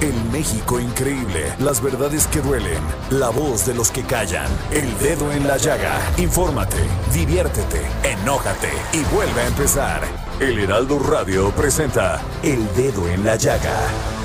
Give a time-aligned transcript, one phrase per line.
[0.00, 5.32] El México increíble, las verdades que duelen, la voz de los que callan, el dedo
[5.32, 5.98] en la llaga.
[6.18, 6.76] Infórmate,
[7.14, 10.02] diviértete, enójate y vuelve a empezar.
[10.38, 13.74] El Heraldo Radio presenta El Dedo en la Llaga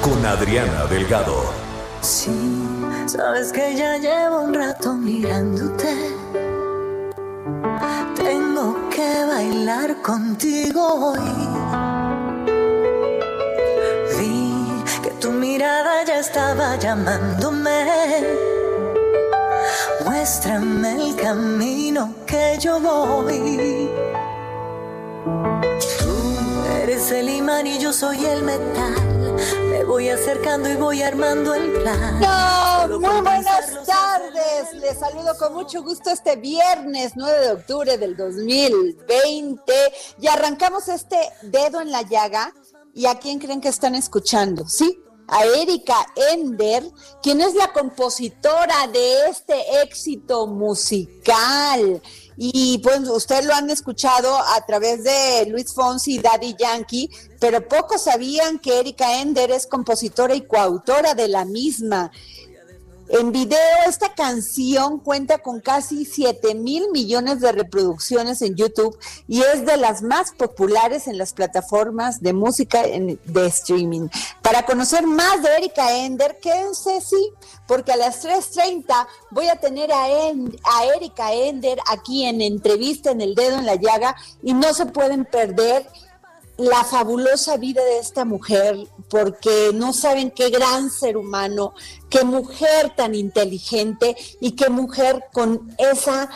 [0.02, 1.42] con Adriana Delgado.
[2.02, 2.68] Sí,
[3.06, 5.96] sabes que ya llevo un rato mirándote.
[8.18, 11.91] Tengo que bailar contigo hoy.
[15.52, 17.80] Mirada ya estaba llamándome.
[20.06, 23.90] Muéstrame el camino que yo voy.
[26.00, 28.96] Tú eres el imán y yo soy el metal.
[29.70, 32.22] Me voy acercando y voy armando el plan.
[32.22, 34.74] No, muy buenas tardes.
[34.80, 39.74] Les saludo con mucho gusto este viernes 9 de octubre del 2020
[40.18, 42.54] y arrancamos este dedo en la llaga.
[42.94, 44.68] ¿Y a quién creen que están escuchando?
[44.68, 45.02] ¿Sí?
[45.32, 45.96] A Erika
[46.32, 46.84] Ender,
[47.24, 52.02] quien es la compositora de este éxito musical.
[52.38, 57.68] Y pues ustedes lo han escuchado a través de Luis Fonsi y Daddy Yankee, pero
[57.68, 62.12] pocos sabían que Erika Ender es compositora y coautora de la misma.
[63.14, 69.42] En video, esta canción cuenta con casi 7 mil millones de reproducciones en YouTube y
[69.42, 74.08] es de las más populares en las plataformas de música de streaming.
[74.42, 77.34] Para conocer más de Erika Ender, quédense, sí,
[77.68, 83.20] porque a las 3.30 voy a tener a, a Erika Ender aquí en entrevista en
[83.20, 85.86] El Dedo en la Llaga y no se pueden perder
[86.62, 88.78] la fabulosa vida de esta mujer,
[89.10, 91.74] porque no saben qué gran ser humano,
[92.10, 96.30] qué mujer tan inteligente y qué mujer con esa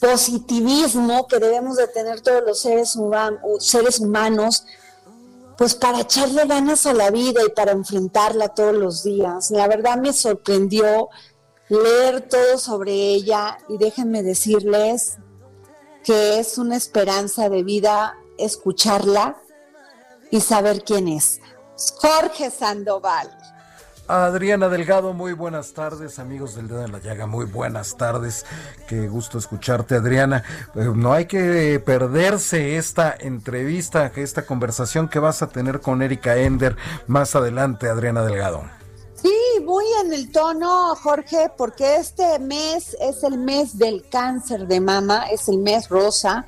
[0.00, 4.64] positivismo que debemos de tener todos los seres, human- seres humanos,
[5.56, 9.50] pues para echarle ganas a la vida y para enfrentarla todos los días.
[9.50, 11.08] La verdad me sorprendió
[11.68, 15.18] leer todo sobre ella y déjenme decirles
[16.04, 19.36] que es una esperanza de vida escucharla
[20.30, 21.40] y saber quién es.
[22.00, 23.30] Jorge Sandoval.
[24.08, 28.46] Adriana Delgado, muy buenas tardes, amigos del Dedo en la Llaga, muy buenas tardes,
[28.88, 30.42] qué gusto escucharte, Adriana.
[30.74, 36.38] Eh, no hay que perderse esta entrevista, esta conversación que vas a tener con Erika
[36.38, 36.74] Ender
[37.06, 38.64] más adelante, Adriana Delgado.
[39.14, 44.80] Sí, muy en el tono, Jorge, porque este mes es el mes del cáncer de
[44.80, 46.46] mama, es el mes rosa.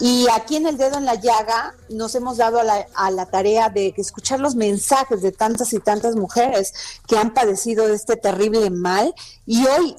[0.00, 3.26] Y aquí en el dedo en la llaga nos hemos dado a la, a la
[3.26, 6.72] tarea de escuchar los mensajes de tantas y tantas mujeres
[7.06, 9.14] que han padecido de este terrible mal.
[9.46, 9.96] Y hoy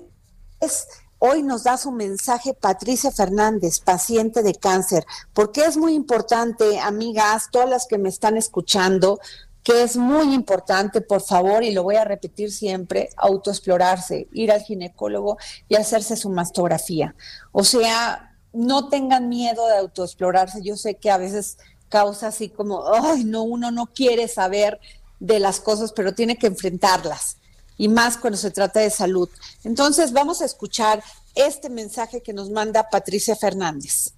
[0.59, 0.87] es
[1.21, 7.49] Hoy nos da su mensaje Patricia Fernández, paciente de cáncer, porque es muy importante, amigas,
[7.51, 9.19] todas las que me están escuchando,
[9.61, 14.61] que es muy importante, por favor, y lo voy a repetir siempre, autoexplorarse, ir al
[14.61, 15.37] ginecólogo
[15.67, 17.13] y hacerse su mastografía.
[17.51, 20.61] O sea, no tengan miedo de autoexplorarse.
[20.61, 21.57] Yo sé que a veces
[21.89, 24.79] causa así como, ay, no, uno no quiere saber
[25.19, 27.37] de las cosas, pero tiene que enfrentarlas
[27.79, 29.29] y más cuando se trata de salud.
[29.63, 31.01] Entonces vamos a escuchar
[31.33, 34.13] este mensaje que nos manda Patricia Fernández.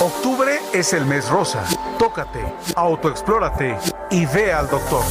[0.00, 1.64] Octubre es el mes rosa.
[1.98, 2.40] Tócate,
[2.76, 3.76] autoexplórate
[4.10, 5.02] y ve al doctor.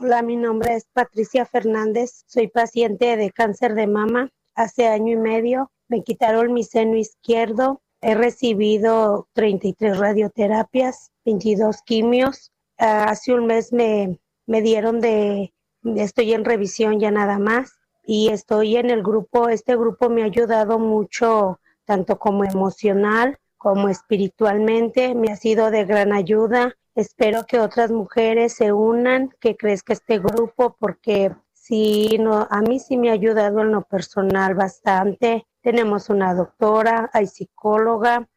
[0.00, 2.24] Hola, mi nombre es Patricia Fernández.
[2.26, 4.30] Soy paciente de cáncer de mama.
[4.56, 7.80] Hace año y medio me quitaron mi seno izquierdo.
[8.00, 12.50] He recibido 33 radioterapias, 22 quimios.
[12.78, 15.54] Ah, hace un mes me, me dieron de,
[15.84, 19.48] estoy en revisión ya nada más y estoy en el grupo.
[19.48, 25.14] Este grupo me ha ayudado mucho, tanto como emocional como espiritualmente.
[25.14, 30.18] Me ha sido de gran ayuda Espero que otras mujeres se unan, que crezca este
[30.18, 31.30] grupo, porque
[31.66, 35.46] sí, no, a mí sí me ha ayudado en lo personal bastante.
[35.62, 38.28] Tenemos una doctora, hay psicóloga.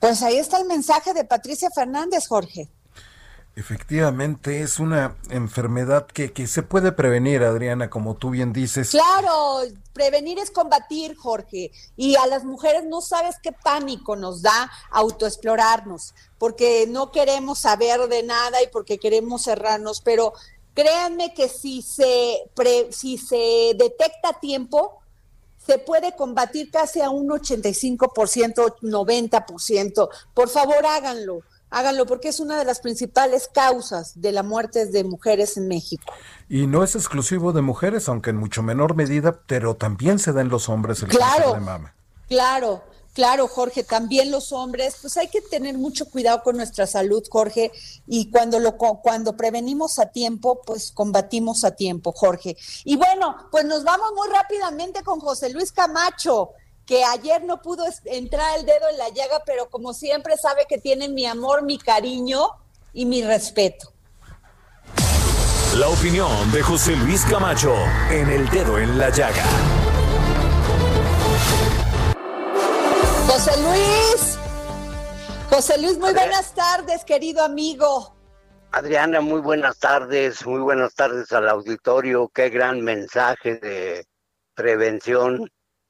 [0.00, 2.68] Pues ahí está el mensaje de Patricia Fernández, Jorge.
[3.58, 8.90] Efectivamente, es una enfermedad que, que, se puede prevenir, Adriana, como tú bien dices.
[8.90, 9.62] Claro,
[9.92, 11.72] prevenir es combatir, Jorge.
[11.96, 18.06] Y a las mujeres no sabes qué pánico nos da autoexplorarnos, porque no queremos saber
[18.08, 20.34] de nada y porque queremos cerrarnos, pero
[20.78, 22.36] créanme que si se,
[22.90, 25.00] si se detecta a tiempo,
[25.56, 30.08] se puede combatir casi a un 85%, 90%.
[30.34, 31.40] Por favor, háganlo
[31.70, 36.10] háganlo porque es una de las principales causas de la muerte de mujeres en México.
[36.48, 40.40] Y no es exclusivo de mujeres, aunque en mucho menor medida, pero también se da
[40.40, 41.94] en los hombres el claro, cáncer de mama.
[42.28, 42.82] Claro,
[43.18, 47.72] claro, Jorge, también los hombres, pues hay que tener mucho cuidado con nuestra salud, Jorge,
[48.06, 52.56] y cuando lo cuando prevenimos a tiempo, pues combatimos a tiempo, Jorge.
[52.84, 56.50] Y bueno, pues nos vamos muy rápidamente con José Luis Camacho
[56.86, 60.78] que ayer no pudo entrar el dedo en la llaga, pero como siempre sabe que
[60.78, 62.46] tiene mi amor, mi cariño
[62.92, 63.92] y mi respeto.
[65.74, 67.74] La opinión de José Luis Camacho
[68.12, 69.42] en el dedo en la llaga.
[73.28, 74.38] José Luis.
[75.50, 78.16] José Luis, muy buenas tardes, querido amigo.
[78.72, 82.30] Adriana, muy buenas tardes, muy buenas tardes al auditorio.
[82.34, 84.06] Qué gran mensaje de
[84.54, 85.46] prevención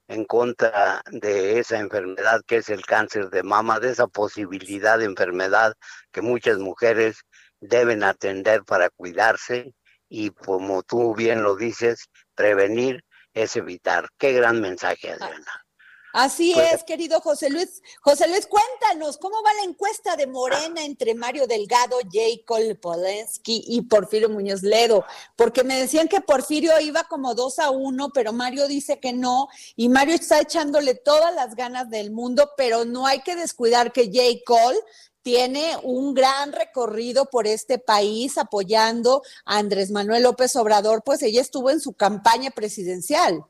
[0.09, 5.05] en contra de esa enfermedad que es el cáncer de mama, de esa posibilidad de
[5.05, 5.75] enfermedad
[6.11, 7.21] que muchas mujeres
[7.61, 9.73] deben atender para cuidarse
[10.09, 14.09] y como tú bien lo dices, prevenir es evitar.
[14.17, 15.68] Qué gran mensaje, Adriana.
[16.13, 17.81] Así pues, es, querido José Luis.
[18.01, 23.81] José Luis, cuéntanos, ¿cómo va la encuesta de Morena entre Mario Delgado, Jacob Polensky y
[23.81, 25.05] Porfirio Muñoz Ledo?
[25.35, 29.47] Porque me decían que Porfirio iba como dos a uno, pero Mario dice que no,
[29.75, 34.09] y Mario está echándole todas las ganas del mundo, pero no hay que descuidar que
[34.11, 34.73] Jacob
[35.21, 41.41] tiene un gran recorrido por este país apoyando a Andrés Manuel López Obrador, pues ella
[41.41, 43.45] estuvo en su campaña presidencial.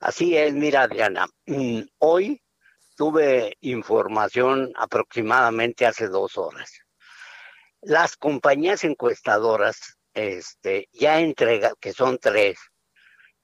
[0.00, 2.42] Así es, mira, Diana, mm, hoy
[2.96, 6.72] tuve información aproximadamente hace dos horas.
[7.82, 12.58] Las compañías encuestadoras, este, ya entrega, que son tres,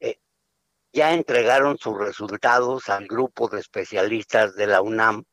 [0.01, 0.19] eh,
[0.95, 5.25] ya entregaron sus resultados al grupo de especialistas de la UNAM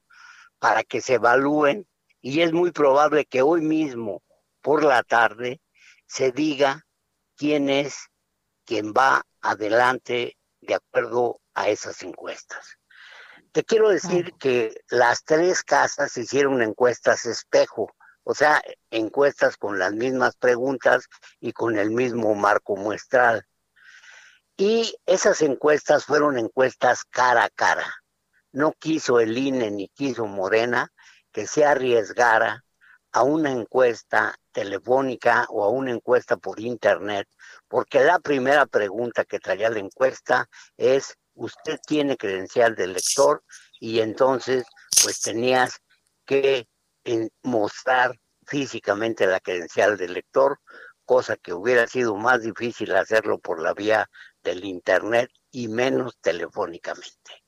[0.60, 1.88] para que se evalúen
[2.20, 4.24] y es muy probable que hoy mismo
[4.62, 5.62] por la tarde
[6.06, 6.86] se diga
[7.38, 8.10] quién es
[8.66, 12.78] quien va adelante de acuerdo a esas encuestas.
[13.52, 17.94] Te quiero decir que las tres casas hicieron encuestas espejo,
[18.24, 21.08] o sea, encuestas con las mismas preguntas
[21.40, 23.46] y con el mismo marco muestral.
[24.58, 27.86] Y esas encuestas fueron encuestas cara a cara.
[28.52, 30.92] No quiso el INE ni quiso Morena
[31.32, 32.64] que se arriesgara
[33.14, 37.28] a una encuesta telefónica o a una encuesta por internet,
[37.68, 43.44] porque la primera pregunta que traía la encuesta es, ¿usted tiene credencial de lector?
[43.80, 44.66] Y entonces,
[45.04, 45.80] pues tenías
[46.26, 46.68] que
[47.44, 50.60] mostrar físicamente la credencial del lector,
[51.06, 54.10] cosa que hubiera sido más difícil hacerlo por la vía
[54.42, 57.44] del internet y menos telefónicamente.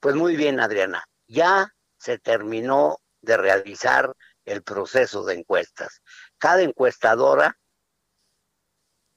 [0.00, 1.68] Pues muy bien, Adriana, ya
[1.98, 6.02] se terminó de realizar el proceso de encuestas.
[6.38, 7.56] Cada encuestadora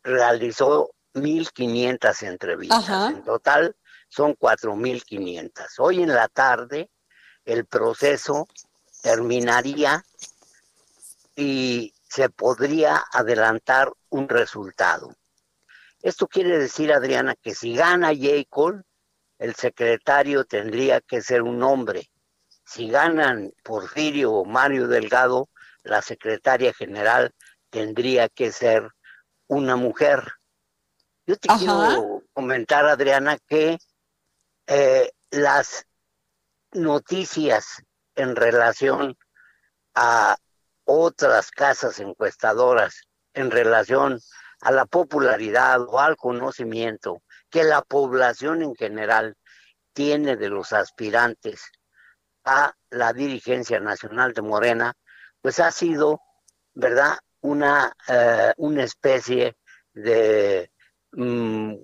[0.03, 2.89] realizó 1.500 entrevistas.
[3.11, 3.75] En total
[4.07, 5.51] son 4.500.
[5.79, 6.89] Hoy en la tarde
[7.45, 8.47] el proceso
[9.01, 10.03] terminaría
[11.35, 15.13] y se podría adelantar un resultado.
[16.01, 18.83] Esto quiere decir, Adriana, que si gana J.
[19.39, 22.09] el secretario tendría que ser un hombre
[22.67, 25.49] si ganan Porfirio o Mario Delgado,
[25.83, 27.33] la secretaria general
[27.69, 28.89] tendría que ser
[29.47, 30.33] una mujer.
[31.25, 33.77] Yo te quiero comentar, Adriana, que
[34.67, 35.85] eh, las
[36.73, 37.81] noticias
[38.15, 39.17] en relación
[39.95, 40.35] a
[40.83, 44.19] otras casas encuestadoras, en relación
[44.59, 49.37] a la popularidad o al conocimiento que la población en general
[49.93, 51.71] tiene de los aspirantes
[52.47, 54.93] a la dirigencia nacional de Morena,
[55.41, 56.21] pues ha sido,
[56.73, 59.57] ¿verdad?, una, eh, una especie
[59.93, 60.71] de
[61.11, 61.75] mm,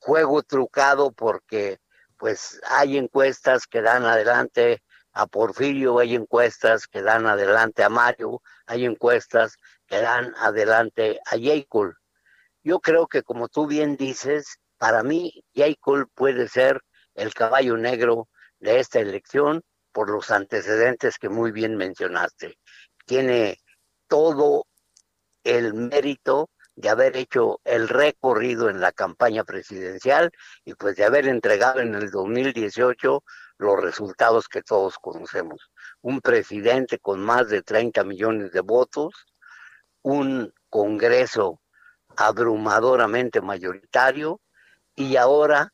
[0.00, 1.78] juego trucado porque
[2.16, 4.82] pues hay encuestas que dan adelante
[5.12, 9.56] a Porfirio, hay encuestas que dan adelante a Mario, hay encuestas
[9.86, 11.36] que dan adelante a
[11.68, 11.94] Cole.
[12.64, 15.44] Yo creo que como tú bien dices, para mí
[15.80, 16.80] Cole puede ser
[17.14, 19.62] el caballo negro de esta elección
[19.98, 22.56] por los antecedentes que muy bien mencionaste.
[23.04, 23.58] Tiene
[24.06, 24.64] todo
[25.42, 30.30] el mérito de haber hecho el recorrido en la campaña presidencial
[30.64, 33.24] y pues de haber entregado en el 2018
[33.56, 35.68] los resultados que todos conocemos.
[36.00, 39.26] Un presidente con más de 30 millones de votos,
[40.02, 41.60] un Congreso
[42.16, 44.40] abrumadoramente mayoritario
[44.94, 45.72] y ahora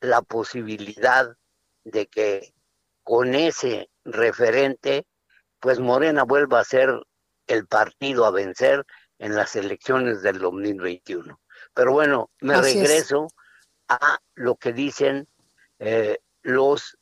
[0.00, 1.34] la posibilidad
[1.84, 2.54] de que
[3.04, 5.06] con ese referente,
[5.60, 6.90] pues Morena vuelva a ser
[7.46, 8.84] el partido a vencer
[9.18, 11.40] en las elecciones del 2021.
[11.72, 13.28] Pero bueno, me regreso
[13.88, 15.28] a lo que dicen
[15.78, 16.96] eh, los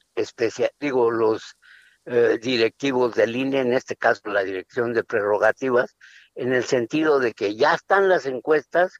[0.80, 1.56] digo, los
[2.04, 5.96] eh, directivos del INE, en este caso la dirección de prerrogativas,
[6.34, 8.98] en el sentido de que ya están las encuestas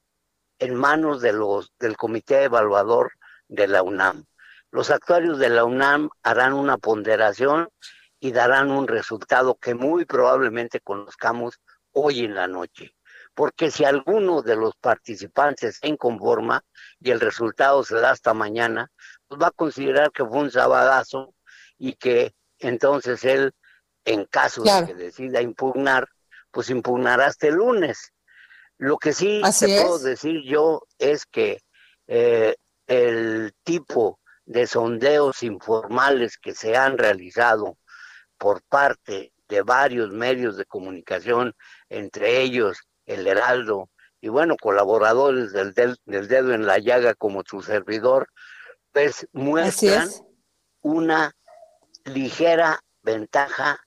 [0.59, 3.13] en manos de los del comité evaluador
[3.49, 4.25] de la UNAM.
[4.73, 7.69] Los actuarios de la UNAM harán una ponderación
[8.19, 11.61] y darán un resultado que muy probablemente conozcamos
[11.93, 12.97] hoy en la noche.
[13.35, 16.65] Porque si alguno de los participantes se inconforma
[16.99, 18.91] y el resultado se da hasta mañana,
[19.29, 21.35] pues va a considerar que fue un sabadazo
[21.77, 23.53] y que entonces él,
[24.07, 26.09] en caso de que decida impugnar,
[26.51, 28.15] pues impugnará hasta el lunes.
[28.79, 31.61] Lo que sí te puedo decir yo es que
[32.07, 37.79] eh, el tipo de sondeos informales que se han realizado
[38.39, 41.55] por parte de varios medios de comunicación,
[41.89, 47.61] entre ellos el Heraldo, y bueno, colaboradores del, del, dedo en la llaga como su
[47.61, 48.29] servidor,
[48.93, 50.09] pues muestran
[50.81, 51.35] una
[52.05, 53.85] ligera ventaja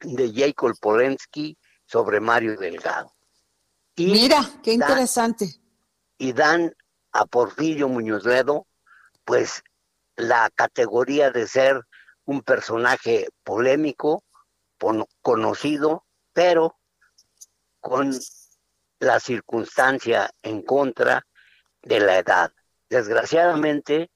[0.00, 3.12] de Jacob Polensky sobre Mario Delgado.
[3.96, 5.60] Mira, qué interesante.
[6.18, 6.74] y dan
[7.12, 8.66] a Porfirio Muñoz Ledo,
[9.30, 9.62] pues
[10.16, 11.82] la categoría de ser
[12.24, 14.24] un personaje polémico,
[15.22, 16.80] conocido, pero
[17.78, 18.12] con
[18.98, 21.24] la circunstancia en contra
[21.80, 22.52] de la edad.
[22.88, 24.10] Desgraciadamente,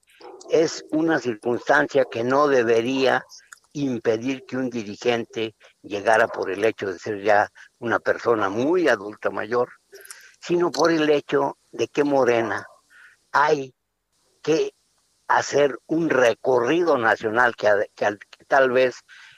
[0.51, 3.25] es una circunstancia que no debería
[3.73, 9.31] impedir que un dirigente llegara por el hecho de ser ya una persona muy adulta
[9.31, 9.75] mayor,
[10.41, 12.67] sino por el hecho de que Morena
[13.31, 13.73] hay
[14.45, 14.74] que
[15.29, 17.69] hacer un recorrido nacional que,
[18.47, 18.97] tal vez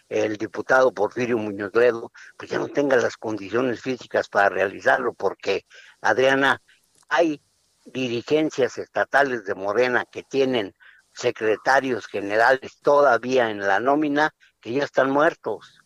[0.09, 5.67] el diputado Porfirio Muñoz Ledo pues ya no tenga las condiciones físicas para realizarlo, porque
[6.01, 6.63] Adriana,
[7.09, 7.41] hay
[7.85, 10.75] dirigencias estatales de Morena que tienen
[11.13, 15.81] secretarios generales todavía en la nómina que ya están muertos.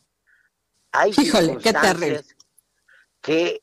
[0.93, 1.73] Hay Híjole, qué
[3.21, 3.63] que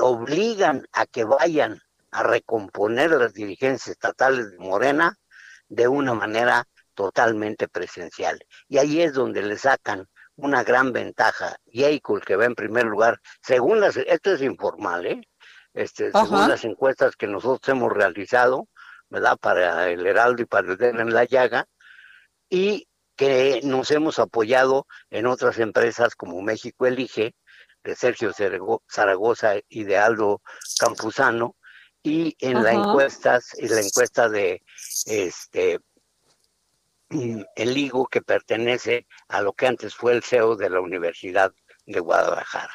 [0.00, 5.16] obligan a que vayan a recomponer las dirigencias estatales de Morena
[5.74, 8.38] de una manera totalmente presencial.
[8.68, 11.56] Y ahí es donde le sacan una gran ventaja.
[11.66, 15.20] Yeikul, que va en primer lugar, según las, esto es informal, ¿eh?
[15.72, 18.68] Este, según las encuestas que nosotros hemos realizado,
[19.08, 19.36] ¿verdad?
[19.40, 21.66] Para el Heraldo y para el Den en la Llaga,
[22.48, 27.34] y que nos hemos apoyado en otras empresas como México Elige,
[27.82, 28.32] de Sergio
[28.88, 30.40] Zaragoza y de Aldo
[30.78, 31.56] Campuzano,
[32.02, 34.62] y en las encuestas, en la encuesta de
[35.06, 35.80] este
[37.10, 41.52] el higo que pertenece a lo que antes fue el CEO de la Universidad
[41.86, 42.72] de Guadalajara.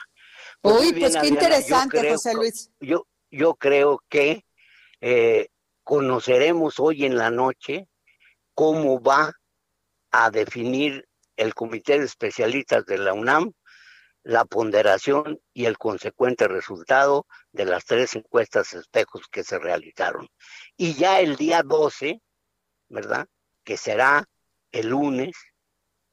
[0.61, 2.71] Pues Uy, pues qué interesante, José Luis.
[2.79, 4.45] Yo, yo creo que
[5.01, 5.49] eh,
[5.83, 7.87] conoceremos hoy en la noche
[8.53, 9.33] cómo va
[10.11, 13.53] a definir el comité de especialistas de la UNAM
[14.23, 20.27] la ponderación y el consecuente resultado de las tres encuestas espejos que se realizaron.
[20.81, 22.21] Y ya el día 12,
[22.87, 23.27] ¿verdad?
[23.65, 24.23] Que será
[24.71, 25.35] el lunes,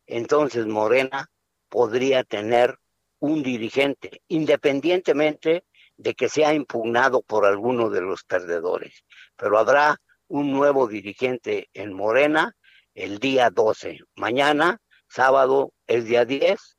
[0.07, 1.31] entonces Morena
[1.69, 2.77] podría tener
[3.21, 5.65] un dirigente, independientemente
[5.97, 9.05] de que sea impugnado por alguno de los perdedores.
[9.37, 12.57] Pero habrá un nuevo dirigente en Morena
[12.93, 14.01] el día 12.
[14.17, 16.77] Mañana, sábado, es día 10.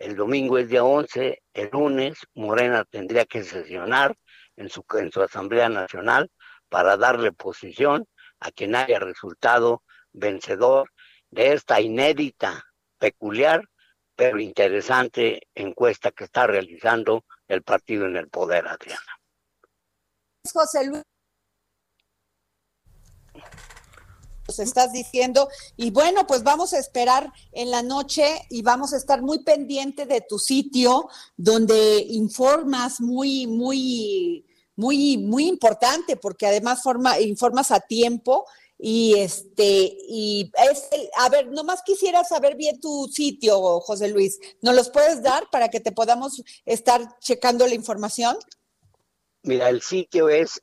[0.00, 1.44] El domingo es día 11.
[1.54, 4.16] El lunes, Morena tendría que sesionar
[4.56, 6.28] en su, en su Asamblea Nacional
[6.68, 8.06] para darle posición
[8.40, 9.82] a quien haya resultado
[10.12, 10.90] vencedor
[11.30, 12.64] de esta inédita,
[12.98, 13.68] peculiar,
[14.16, 19.20] pero interesante encuesta que está realizando el partido en el poder, Adriana.
[20.52, 21.02] José Luis.
[24.48, 25.48] nos estás diciendo.
[25.76, 30.06] Y bueno, pues vamos a esperar en la noche y vamos a estar muy pendiente
[30.06, 34.46] de tu sitio donde informas muy, muy,
[34.78, 38.46] muy, muy importante, porque además forma, informas a tiempo.
[38.78, 44.38] Y este, y es a ver, nomás quisiera saber bien tu sitio, José Luis.
[44.62, 48.36] ¿Nos los puedes dar para que te podamos estar checando la información?
[49.42, 50.62] Mira, el sitio es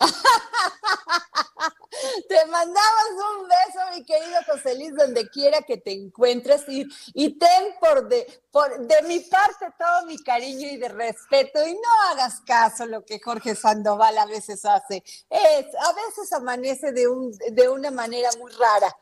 [2.28, 7.38] Te mandamos un beso, mi querido José Luis, donde quiera que te encuentres y, y
[7.38, 11.80] ten por de, por de mi parte todo mi cariño y de respeto y no
[12.10, 15.02] hagas caso lo que Jorge Sandoval a veces hace.
[15.28, 18.96] Es, a veces amanece de, un, de una manera muy rara.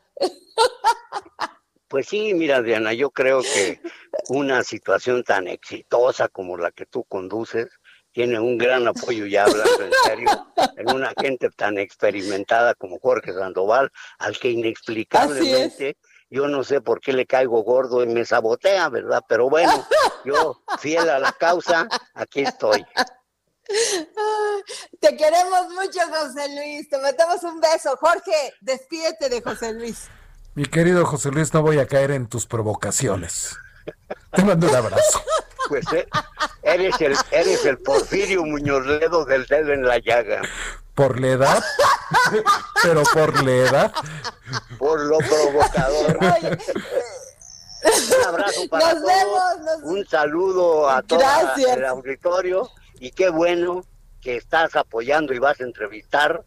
[1.87, 3.81] Pues sí, mira, Diana, yo creo que
[4.27, 7.67] una situación tan exitosa como la que tú conduces,
[8.19, 10.29] tiene un gran apoyo, ya hablando en serio,
[10.75, 15.95] en una gente tan experimentada como Jorge Sandoval, al que inexplicablemente
[16.29, 19.23] yo no sé por qué le caigo gordo y me sabotea, ¿verdad?
[19.29, 19.87] Pero bueno,
[20.25, 22.85] yo fiel a la causa, aquí estoy.
[24.99, 26.89] Te queremos mucho, José Luis.
[26.89, 27.95] Te metemos un beso.
[27.95, 30.09] Jorge, despídete de José Luis.
[30.55, 33.55] Mi querido José Luis, no voy a caer en tus provocaciones.
[34.33, 35.23] Te mando un abrazo.
[35.69, 36.07] Pues eh,
[36.63, 40.41] eres el, eres el Porfirio Muñoz Ledo del dedo en la llaga.
[40.95, 41.63] ¿Por la edad?
[42.83, 43.93] Pero por la edad.
[44.79, 46.17] Por lo provocador.
[47.81, 49.83] un abrazo para todos.
[49.83, 51.21] Un saludo a todo
[51.71, 52.69] el auditorio.
[52.99, 53.85] Y qué bueno
[54.19, 56.43] que estás apoyando y vas a entrevistar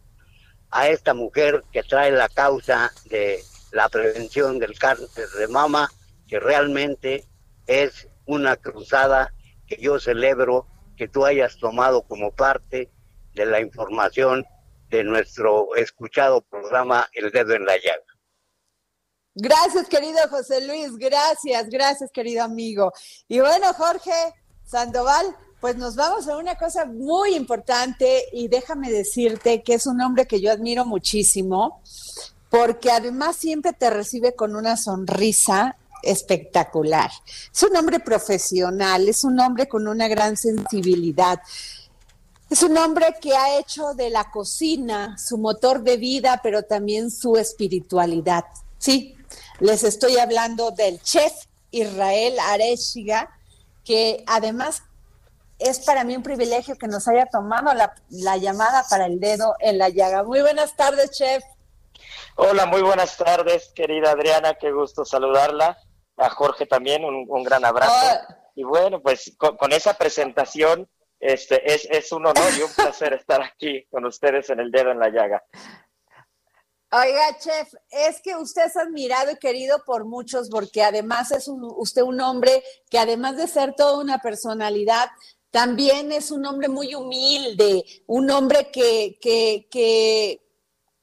[0.69, 5.89] a esta mujer que trae la causa de la prevención del cáncer de mama,
[6.27, 7.25] que realmente
[7.65, 9.33] es una cruzada
[9.67, 12.91] que yo celebro que tú hayas tomado como parte
[13.33, 14.45] de la información
[14.89, 18.03] de nuestro escuchado programa El Dedo en la Llaga.
[19.35, 22.93] Gracias, querido José Luis, gracias, gracias, querido amigo.
[23.27, 24.11] Y bueno, Jorge
[24.63, 30.01] Sandoval, pues nos vamos a una cosa muy importante y déjame decirte que es un
[30.01, 31.81] hombre que yo admiro muchísimo,
[32.49, 37.09] porque además siempre te recibe con una sonrisa espectacular.
[37.51, 41.39] Es un hombre profesional, es un hombre con una gran sensibilidad.
[42.49, 47.09] Es un hombre que ha hecho de la cocina su motor de vida, pero también
[47.09, 48.43] su espiritualidad.
[48.77, 49.15] Sí,
[49.59, 51.33] les estoy hablando del chef
[51.71, 53.29] Israel Areshiga,
[53.83, 54.83] que además
[55.57, 59.55] es para mí un privilegio que nos haya tomado la, la llamada para el dedo
[59.59, 60.23] en la llaga.
[60.23, 61.43] Muy buenas tardes, chef.
[62.35, 65.77] Hola, muy buenas tardes, querida Adriana, qué gusto saludarla
[66.17, 67.93] a Jorge también un, gran abrazo.
[68.55, 70.87] Y bueno, pues con, esa presentación
[71.19, 74.91] este, es, es un honor y un placer estar aquí con ustedes en el dedo
[74.91, 75.43] en la llaga.
[76.95, 82.03] Oiga, chef, es que usted es admirado y querido por muchos porque además es usted
[82.03, 85.09] un hombre que además de ser toda una personalidad,
[85.49, 90.39] también es un hombre muy humilde, un hombre que, que, que,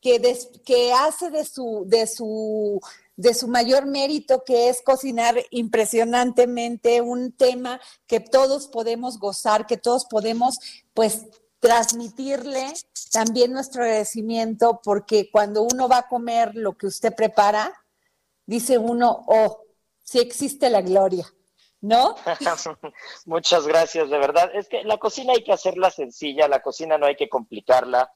[0.01, 2.81] que, que hace de su, de su
[3.21, 9.77] de su mayor mérito, que es cocinar impresionantemente, un tema que todos podemos gozar, que
[9.77, 10.59] todos podemos,
[10.95, 11.27] pues,
[11.59, 12.73] transmitirle
[13.13, 17.71] también nuestro agradecimiento, porque cuando uno va a comer lo que usted prepara,
[18.47, 19.65] dice uno, oh,
[20.03, 21.27] sí existe la gloria.
[21.83, 22.15] ¿No?
[23.27, 24.51] Muchas gracias, de verdad.
[24.55, 28.11] Es que la cocina hay que hacerla sencilla, la cocina no hay que complicarla,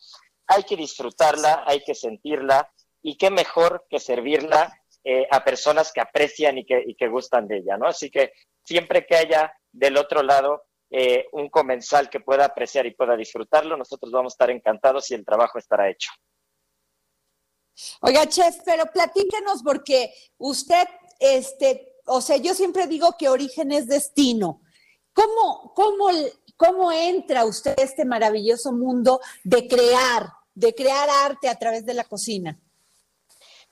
[0.46, 2.70] hay que disfrutarla, hay que sentirla
[3.02, 7.46] y qué mejor que servirla eh, a personas que aprecian y que, y que gustan
[7.46, 7.86] de ella, ¿no?
[7.86, 8.32] Así que
[8.64, 13.76] siempre que haya del otro lado eh, un comensal que pueda apreciar y pueda disfrutarlo,
[13.76, 16.10] nosotros vamos a estar encantados y el trabajo estará hecho.
[18.00, 20.86] Oiga, chef, pero platíquenos porque usted,
[21.18, 24.62] este, o sea, yo siempre digo que origen es destino.
[25.12, 26.06] ¿Cómo, cómo,
[26.56, 31.94] cómo entra usted a este maravilloso mundo de crear, de crear arte a través de
[31.94, 32.58] la cocina?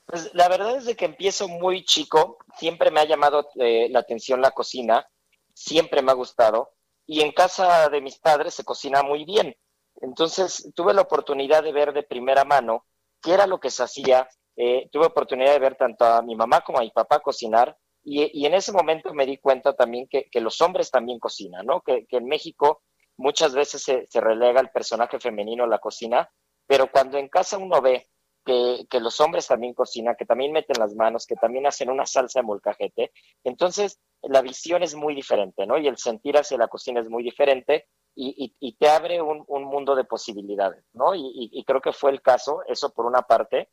[0.05, 3.99] Pues la verdad es de que empiezo muy chico, siempre me ha llamado eh, la
[3.99, 5.07] atención la cocina,
[5.53, 6.73] siempre me ha gustado,
[7.05, 9.55] y en casa de mis padres se cocina muy bien.
[10.01, 12.85] Entonces tuve la oportunidad de ver de primera mano
[13.21, 14.27] qué era lo que se hacía.
[14.55, 18.45] Eh, tuve oportunidad de ver tanto a mi mamá como a mi papá cocinar y,
[18.45, 21.81] en ese momento me di cuenta también que, los hombres también cocinan, ¿no?
[21.81, 22.83] Que, en México
[23.17, 26.29] muchas veces se, se, relega el personaje femenino a la cocina,
[26.67, 28.09] pero cuando en casa uno ve
[28.45, 32.05] que, que, los hombres también cocinan, que también meten las manos, que también hacen una
[32.05, 33.11] salsa de molcajete,
[33.43, 35.77] entonces la visión es muy diferente, ¿no?
[35.77, 40.03] Y el sentir hacia la cocina es muy diferente y, te abre un, mundo de
[40.03, 41.13] posibilidades, ¿no?
[41.15, 43.69] Y, creo que fue el caso, eso por una parte.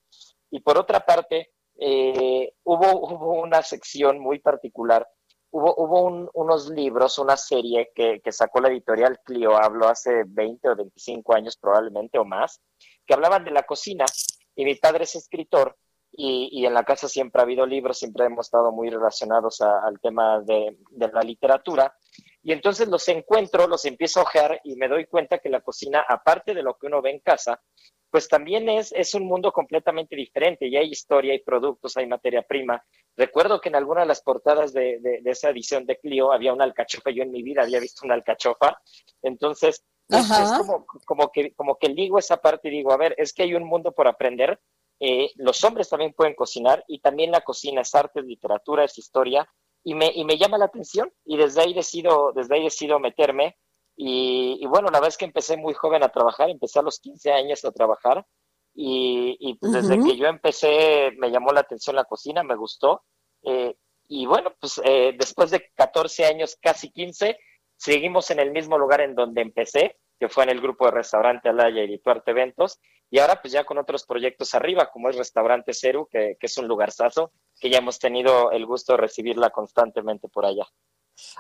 [0.50, 5.06] Y por otra parte, eh, hubo, hubo una sección muy particular,
[5.50, 10.68] hubo, hubo unos libros, una serie que, que, sacó la editorial Clio, hablo hace 20
[10.70, 12.60] o 25 años probablemente o más,
[13.06, 14.04] que hablaban de la cocina.
[14.54, 15.76] Y mi padre es escritor
[16.12, 20.40] y, en la casa siempre ha habido libros, siempre hemos estado muy relacionados al tema
[20.40, 21.94] de, de, la literatura.
[22.42, 26.04] Y entonces los encuentro, los empiezo a ojear y me doy cuenta que la cocina,
[26.08, 27.60] aparte de lo que uno ve en casa,
[28.10, 30.66] pues también es, es un mundo completamente diferente.
[30.66, 32.84] Y hay historia, hay productos, hay materia prima.
[33.16, 36.64] Recuerdo que en alguna de las portadas de, de, esa edición de Clio había una
[36.64, 37.10] alcachofa.
[37.10, 38.80] Yo en mi vida había visto una alcachofa.
[39.22, 43.14] Entonces, pues, es, como, como, que, como que digo esa parte y digo, a ver,
[43.18, 44.60] es que hay un mundo por aprender.
[44.98, 48.98] Eh, los hombres también pueden cocinar y también la cocina es arte, es literatura, es
[48.98, 49.48] historia
[49.82, 53.56] y me, y me llama la atención y desde ahí decido, desde ahí decido meterme
[54.02, 57.32] y, bueno, la verdad es que empecé muy joven a trabajar, empecé a los 15
[57.32, 58.26] años a trabajar
[58.74, 63.02] y, y pues desde que yo empecé me llamó la atención la cocina, me gustó
[63.42, 63.74] eh,
[64.08, 67.38] y bueno, pues eh, después de 14 años, casi 15,
[67.80, 71.48] seguimos en el mismo lugar en donde empecé, que fue en el grupo de Restaurante
[71.48, 72.78] Alaya y Tuarte Eventos,
[73.10, 76.58] y ahora pues ya con otros proyectos arriba, como es Restaurante Ceru, que, que es
[76.58, 80.66] un lugarzazo, que ya hemos tenido el gusto de recibirla constantemente por allá.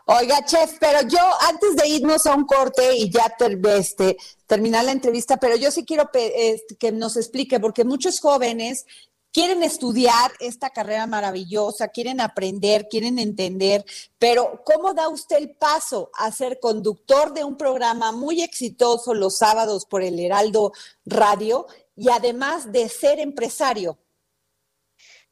[0.06, 3.34] Oiga, chef, pero yo antes de irnos a un corte y ya
[3.76, 8.86] este, terminar la entrevista, pero yo sí quiero este, que nos explique, porque muchos jóvenes
[9.32, 13.84] quieren estudiar esta carrera maravillosa, quieren aprender, quieren entender,
[14.18, 19.38] pero ¿cómo da usted el paso a ser conductor de un programa muy exitoso los
[19.38, 20.72] sábados por el Heraldo
[21.04, 21.66] Radio
[21.96, 23.98] y además de ser empresario?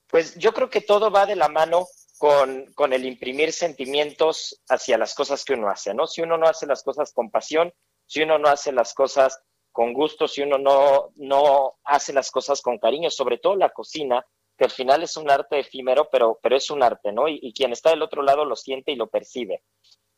[0.06, 4.98] Pues yo creo que todo va de la mano con, con, el imprimir sentimientos hacia
[4.98, 6.06] las cosas que uno hace, ¿no?
[6.06, 7.72] Si uno no hace las cosas con pasión,
[8.06, 9.38] si uno no hace las cosas
[9.78, 14.26] con gusto si uno no, no hace las cosas con cariño, sobre todo la cocina,
[14.56, 17.28] que al final es un arte efímero, pero, pero es un arte, ¿no?
[17.28, 19.62] Y, quien está del otro lado lo siente y lo percibe.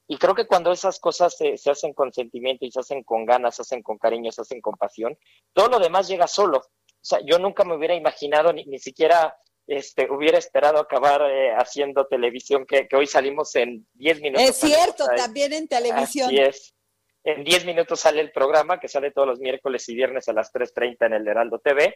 [0.08, 3.26] Y creo que cuando esas cosas se, se, hacen con sentimiento y se hacen con
[3.26, 5.18] ganas, se hacen con cariño, se hacen con pasión,
[5.52, 6.60] todo lo demás llega solo.
[6.60, 11.52] O sea, yo nunca me hubiera imaginado, ni, ni siquiera este, hubiera esperado acabar eh,
[11.54, 14.48] haciendo televisión, que, que, hoy salimos en 10 minutos.
[14.48, 16.28] Es cierto, también en televisión.
[16.28, 16.74] Así es.
[17.22, 20.52] En 10 minutos sale el programa, que sale todos los miércoles y viernes a las
[20.52, 21.94] 3.30 en el Heraldo TV.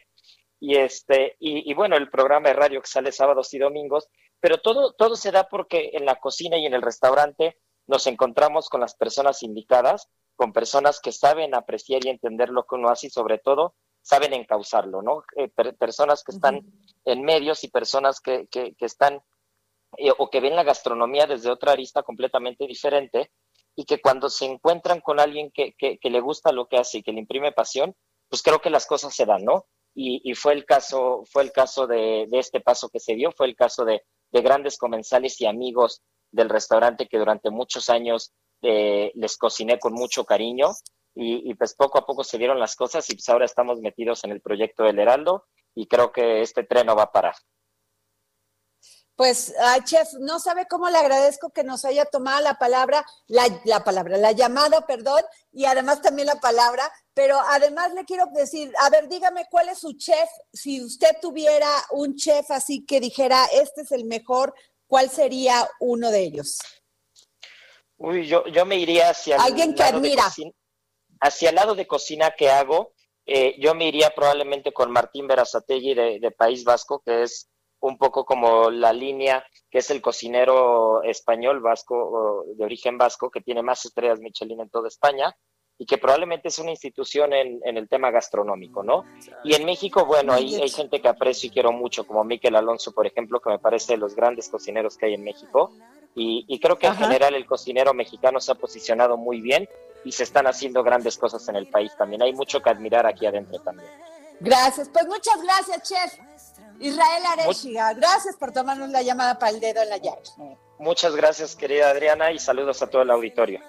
[0.59, 4.07] Y, este, y, bueno, el programa de radio que sale sábados y domingos.
[4.39, 7.57] Pero todo, todo se da porque en la cocina y en el restaurante
[7.87, 12.75] nos encontramos con las personas indicadas, con personas que saben apreciar y entender lo que
[12.75, 15.23] uno hace y sobre todo saben encauzarlo, ¿no?
[15.35, 16.61] Eh, personas que están
[17.05, 19.21] en medios y personas que, que, que están
[19.97, 23.31] eh, o que ven la gastronomía desde otra arista completamente diferente
[23.75, 27.03] y que cuando se encuentran con alguien que, que, le gusta lo que hace y
[27.03, 27.95] que le imprime pasión,
[28.29, 29.65] pues creo que las cosas se dan, ¿no?
[29.93, 33.31] Y, y fue el caso, fue el caso de, de, este paso que se dio,
[33.31, 38.33] fue el caso de, de, grandes comensales y amigos del restaurante que durante muchos años
[38.61, 40.71] eh, les cociné con mucho cariño
[41.13, 44.23] y, y, pues poco a poco se dieron las cosas y pues ahora estamos metidos
[44.23, 47.35] en el proyecto del Heraldo y creo que este tren no va a parar.
[49.15, 49.53] Pues,
[49.85, 54.17] chef, no sabe cómo le agradezco que nos haya tomado la palabra, la, la, palabra,
[54.17, 55.23] la llamada, perdón,
[55.53, 59.79] y además también la palabra, pero además le quiero decir, a ver, dígame cuál es
[59.79, 64.53] su chef, si usted tuviera un chef así que dijera, este es el mejor,
[64.85, 66.59] ¿cuál sería uno de ellos?
[67.97, 69.37] Uy, yo, yo me iría hacia...
[69.37, 70.29] Alguien que admira.
[71.21, 72.91] hacia el lado de cocina que hago,
[73.25, 77.49] eh, yo me iría probablemente con Martín Berazategui de, de País Vasco, que es
[77.87, 83.41] un poco como la línea que es el cocinero español vasco, de origen vasco, que
[83.41, 85.35] tiene más estrellas Michelin en toda España.
[85.77, 89.03] y que probablemente es una institución en, el tema gastronómico, ¿no?
[89.43, 92.93] Y en México, bueno, hay, hay gente que aprecio y quiero mucho, como Miquel Alonso,
[92.93, 95.73] por ejemplo, que me parece de los grandes cocineros que hay en México.
[96.15, 99.67] Y, creo que en general el cocinero mexicano se ha posicionado muy bien
[100.05, 102.21] y se están haciendo grandes cosas en el país también.
[102.21, 103.89] Hay mucho que admirar aquí adentro también.
[104.39, 106.19] Gracias, pues muchas gracias, chef.
[106.79, 110.21] Israel Arechiga, gracias por tomarnos la llamada para el dedo en la llave.
[110.79, 113.61] Muchas gracias, querida Adriana, y saludos a todo el auditorio.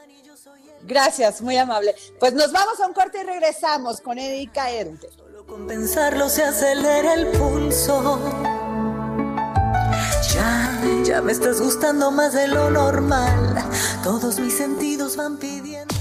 [0.82, 1.94] Gracias, muy amable.
[2.20, 5.08] Pues nos vamos a un corte y regresamos con Erika Erde.
[5.16, 8.20] Solo con pensarlo se acelera el pulso.
[10.32, 13.64] Ya, ya me estás gustando más de lo normal.
[14.04, 15.94] Todos mis sentidos van pidiendo.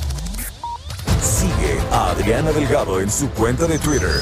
[1.22, 4.22] Sigue a Adriana Delgado en su cuenta de Twitter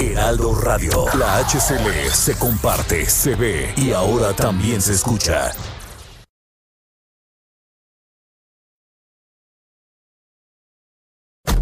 [0.00, 1.06] Heraldo Radio.
[1.18, 5.50] La HCL se comparte, se ve y ahora también se escucha.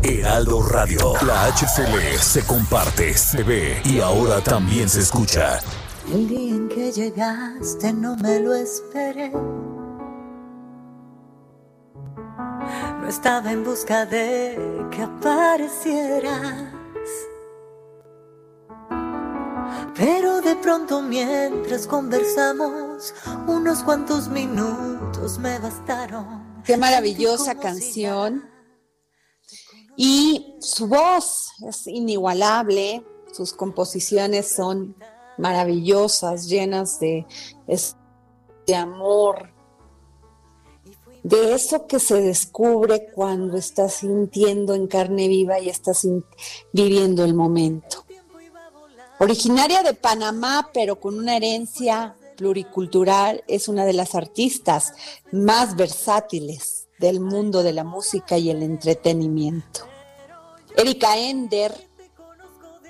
[0.03, 1.15] Heraldo Radio.
[1.27, 5.59] La HCL se comparte, se ve y ahora también se escucha.
[6.13, 9.31] El día en que llegaste no me lo esperé.
[13.01, 14.59] No estaba en busca de
[14.91, 16.76] que apareciera
[19.97, 23.15] Pero de pronto mientras conversamos,
[23.47, 26.63] unos cuantos minutos me bastaron.
[26.65, 28.45] Qué maravillosa canción.
[29.97, 34.95] Y su voz es inigualable, sus composiciones son
[35.39, 37.27] maravillosas, llenas de,
[38.67, 39.51] de amor,
[41.23, 46.07] de eso que se descubre cuando estás sintiendo en carne viva y estás
[46.73, 48.06] viviendo el momento.
[49.19, 54.93] Originaria de Panamá, pero con una herencia pluricultural, es una de las artistas
[55.33, 59.87] más versátiles del mundo de la música y el entretenimiento.
[60.77, 61.73] Erika Ender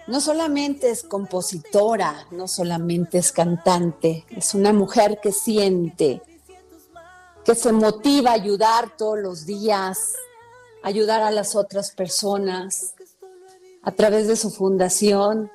[0.08, 6.22] no solamente es compositora, no solamente es cantante, es una mujer que siente,
[7.44, 10.14] que se motiva a ayudar todos los días,
[10.82, 12.94] ayudar a las otras personas
[13.82, 15.50] a través de su fundación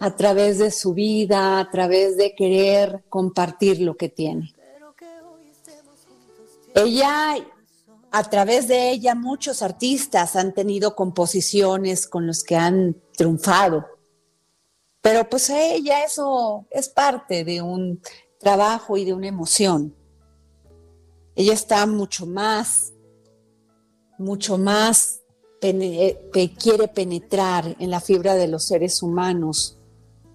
[0.00, 4.54] a través de su vida, a través de querer compartir lo que tiene.
[6.74, 7.36] Ella,
[8.12, 13.86] a través de ella, muchos artistas han tenido composiciones con los que han triunfado.
[15.00, 18.00] Pero pues ella eso es parte de un
[18.38, 19.94] trabajo y de una emoción.
[21.34, 22.92] Ella está mucho más,
[24.18, 25.20] mucho más,
[25.60, 29.77] quiere penetrar en la fibra de los seres humanos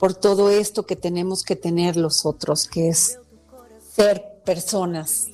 [0.03, 3.21] por todo esto que tenemos que tener los otros, que es
[3.95, 5.27] ser personas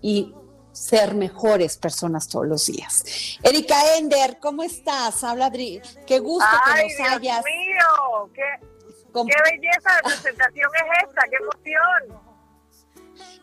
[0.00, 0.34] y
[0.72, 3.04] ser mejores personas todos los días.
[3.42, 5.22] Erika Ender, ¿cómo estás?
[5.22, 5.82] Habla Adri.
[6.06, 7.44] Qué gusto que nos Dios hayas.
[7.44, 8.66] Mío, qué,
[9.12, 12.22] qué belleza de presentación es esta, qué emoción.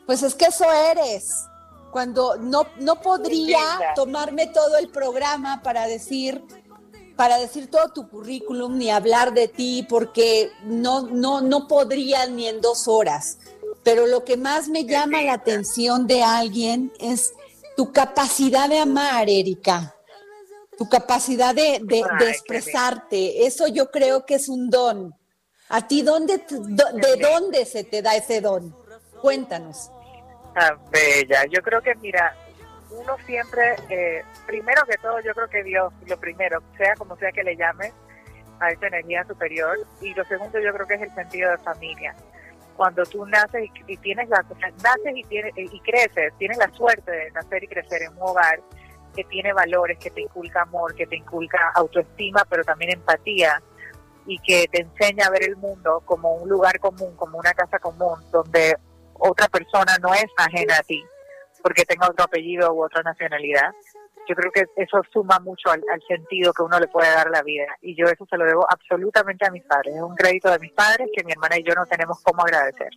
[0.08, 1.46] Pues es que eso eres.
[1.92, 3.60] Cuando no, no podría
[3.94, 6.44] tomarme todo el programa para decir
[7.16, 12.48] para decir todo tu currículum ni hablar de ti porque no, no, no podría ni
[12.48, 13.38] en dos horas.
[13.84, 17.34] Pero lo que más me llama la atención de alguien es
[17.76, 19.96] tu capacidad de amar, Erika.
[20.78, 21.82] Tu capacidad de,
[22.30, 23.46] expresarte.
[23.46, 25.14] Eso yo creo que es un don.
[25.70, 28.76] ¿A ti dónde, de dónde se te da ese don?
[29.22, 29.90] Cuéntanos.
[30.56, 31.46] Ah, bella.
[31.46, 32.36] Yo creo que, mira,
[32.94, 37.32] uno siempre, eh, primero que todo, yo creo que Dios, lo primero, sea como sea
[37.32, 37.92] que le llame
[38.60, 42.16] a esa energía superior, y lo segundo yo creo que es el sentido de familia.
[42.78, 44.44] Cuando tú naces y, tienes la,
[44.84, 48.60] naces y, tienes, y creces, tienes la suerte de nacer y crecer en un hogar
[49.16, 53.62] que tiene valores, que te inculca amor, que te inculca autoestima, pero también empatía,
[54.26, 57.78] y que te enseña a ver el mundo como un lugar común, como una casa
[57.80, 58.76] común, donde
[59.14, 61.04] otra persona no es ajena a ti,
[61.64, 63.72] porque tenga otro apellido u otra nacionalidad.
[64.28, 67.42] Yo creo que eso suma mucho al, sentido que uno le puede dar a la
[67.42, 69.96] vida y yo eso se lo debo absolutamente a mis padres.
[69.96, 72.90] Es un crédito de mis padres que mi hermana y yo no tenemos cómo agradecer.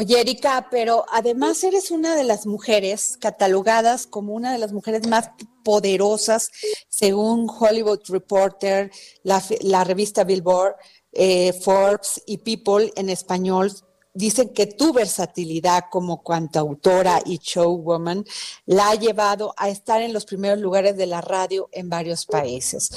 [0.00, 5.08] Oye, Erika, pero además eres una de las mujeres catalogadas como una de las mujeres
[5.08, 5.30] más
[5.64, 6.52] poderosas
[6.88, 8.92] según Hollywood Reporter,
[9.24, 10.76] la, revista Billboard,
[11.12, 13.72] eh, Forbes y People en español.
[14.18, 18.24] Dicen que tu versatilidad como autora y showwoman
[18.66, 22.90] la ha llevado a estar en los primeros lugares de la radio en varios países.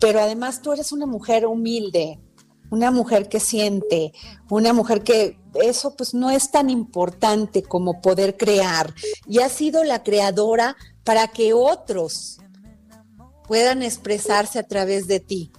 [0.00, 2.18] Pero además tú eres una mujer humilde,
[2.70, 4.14] una mujer que siente,
[4.48, 8.94] una mujer que eso pues no es tan importante como poder crear
[9.26, 12.38] y ha sido la creadora para que otros
[13.46, 15.52] puedan expresarse a través de ti,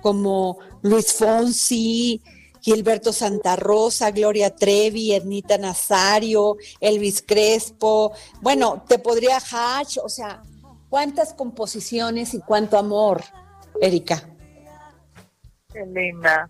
[0.00, 2.22] como Luis Fonsi,
[2.62, 10.42] Gilberto Santa Rosa, Gloria Trevi, Ednita Nazario, Elvis Crespo, bueno, te podría Hatch, o sea,
[10.88, 13.22] cuántas composiciones y cuánto amor,
[13.80, 14.22] Erika.
[15.72, 16.48] Qué linda.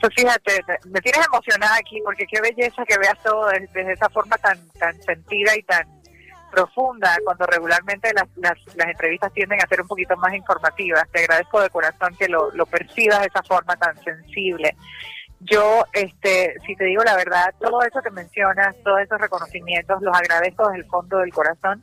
[0.00, 4.38] Pues fíjate, me tienes emocionada aquí porque qué belleza que veas todo desde, esa forma
[4.38, 6.00] tan, tan sentida y tan
[6.50, 11.08] profunda, cuando regularmente las, las, las, entrevistas tienden a ser un poquito más informativas.
[11.12, 14.74] Te agradezco de corazón que lo, lo percibas de esa forma tan sensible.
[15.40, 20.14] Yo, este, si te digo la verdad, todo eso que mencionas, todos esos reconocimientos, los
[20.14, 21.82] agradezco desde el fondo del corazón,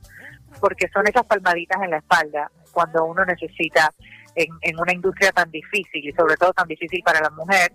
[0.60, 3.92] porque son esas palmaditas en la espalda cuando uno necesita
[4.36, 7.72] en, una industria tan difícil y sobre todo tan difícil para la mujer,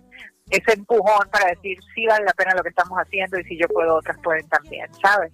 [0.49, 3.67] ese empujón para decir sí vale la pena lo que estamos haciendo y si yo
[3.67, 5.31] puedo, otras pueden también, ¿sabes?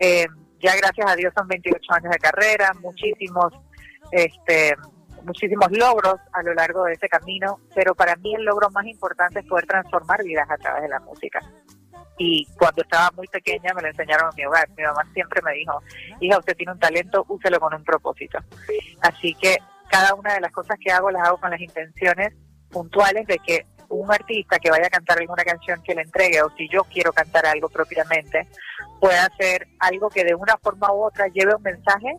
[0.00, 0.26] Eh,
[0.60, 3.52] ya gracias a Dios son 28 años de carrera, muchísimos,
[4.10, 4.74] este,
[5.24, 9.40] muchísimos logros a lo largo de ese camino, pero para mí el logro más importante
[9.40, 11.40] es poder transformar vidas a través de la música.
[12.16, 14.68] Y cuando estaba muy pequeña me lo enseñaron en mi hogar.
[14.76, 15.82] Mi mamá siempre me dijo,
[16.20, 18.38] hija, usted tiene un talento, úselo con un propósito.
[19.00, 19.58] Así que
[19.90, 22.32] cada una de las cosas que hago las hago con las intenciones
[22.70, 26.50] puntuales de que un artista que vaya a cantar alguna canción que le entregue o
[26.56, 28.46] si yo quiero cantar algo propiamente,
[29.00, 32.16] pueda hacer algo que de una forma u otra lleve un mensaje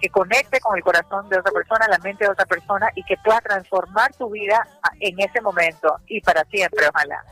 [0.00, 3.16] que conecte con el corazón de otra persona, la mente de otra persona y que
[3.24, 4.66] pueda transformar tu vida
[4.98, 7.22] en ese momento y para siempre, ojalá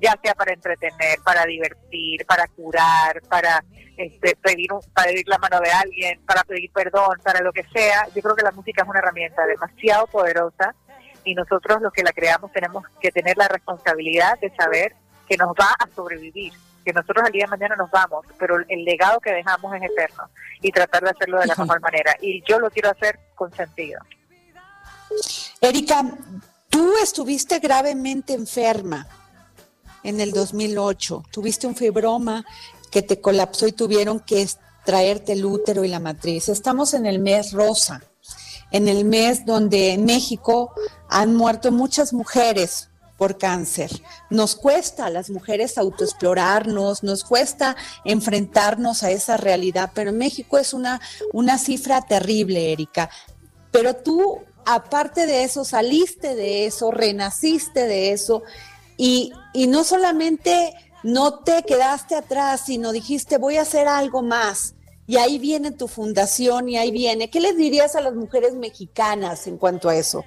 [0.00, 3.64] ya sea para entretener, para divertir, para curar, para
[3.96, 8.06] este, pedir, para pedir la mano de alguien, para pedir perdón, para lo que sea.
[8.14, 10.74] Yo creo que la música es una herramienta demasiado poderosa
[11.24, 14.94] y nosotros los que la creamos tenemos que tener la responsabilidad de saber
[15.28, 16.52] que nos va a sobrevivir,
[16.88, 20.30] que nosotros al día de mañana nos vamos, pero el legado que dejamos es eterno
[20.62, 22.16] y tratar de hacerlo de la mejor manera.
[22.22, 24.00] Y yo lo quiero hacer con sentido.
[25.60, 26.02] Erika,
[26.70, 29.06] tú estuviste gravemente enferma
[30.02, 31.24] en el 2008.
[31.30, 32.42] Tuviste un fibroma
[32.90, 34.48] que te colapsó y tuvieron que
[34.86, 36.48] traerte el útero y la matriz.
[36.48, 38.00] Estamos en el mes rosa,
[38.70, 40.72] en el mes donde en México
[41.10, 42.87] han muerto muchas mujeres
[43.18, 43.90] por cáncer.
[44.30, 50.56] Nos cuesta a las mujeres autoexplorarnos, nos cuesta enfrentarnos a esa realidad, pero en México
[50.56, 51.00] es una,
[51.32, 53.10] una cifra terrible, Erika.
[53.72, 58.44] Pero tú, aparte de eso, saliste de eso, renaciste de eso
[58.96, 59.32] y,
[59.68, 64.74] no solamente no te quedaste atrás, sino dijiste, voy a hacer algo más.
[65.06, 67.30] Y ahí viene tu fundación y ahí viene.
[67.30, 70.24] ¿Qué les dirías a las mujeres mexicanas en cuanto a eso?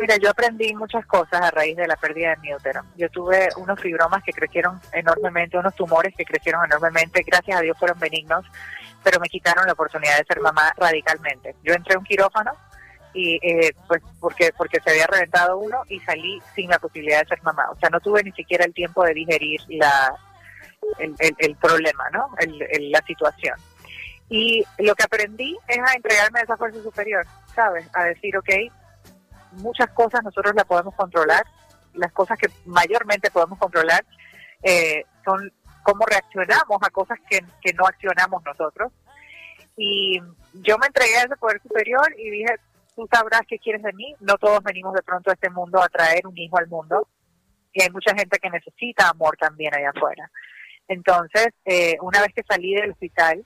[0.00, 2.82] Mira, yo aprendí muchas cosas a raíz de la pérdida de mi útero.
[2.96, 7.78] Yo tuve unos fibromas que crecieron enormemente, unos tumores que crecieron enormemente, gracias a Dios
[7.78, 8.44] fueron benignos,
[9.04, 11.54] pero me quitaron la oportunidad de ser mamá radicalmente.
[11.62, 12.52] Yo entré a un quirófano
[13.12, 17.28] y eh, pues porque porque se había reventado uno y salí sin la posibilidad de
[17.28, 17.70] ser mamá.
[17.70, 20.16] O sea no tuve ni siquiera el tiempo de digerir la
[20.98, 23.56] el, el, problema no el, la situación.
[24.28, 28.50] Y lo que aprendí es a entregarme a esa fuerza superior sabes a decir ok
[29.56, 31.44] muchas cosas nosotros las podemos controlar
[31.94, 34.04] las cosas que mayormente podemos controlar
[34.62, 38.92] eh, son cómo reaccionamos a cosas que, que no accionamos nosotros
[39.76, 40.20] y
[40.54, 42.56] yo me entregué a ese poder superior y dije
[42.94, 44.14] tú sabrás qué quieres de mí.
[44.20, 47.08] No todos venimos de pronto a este mundo a traer un hijo al mundo.
[47.72, 50.30] Y hay mucha gente que necesita amor también allá afuera.
[50.86, 53.44] Entonces, eh, una vez que salí del hospital,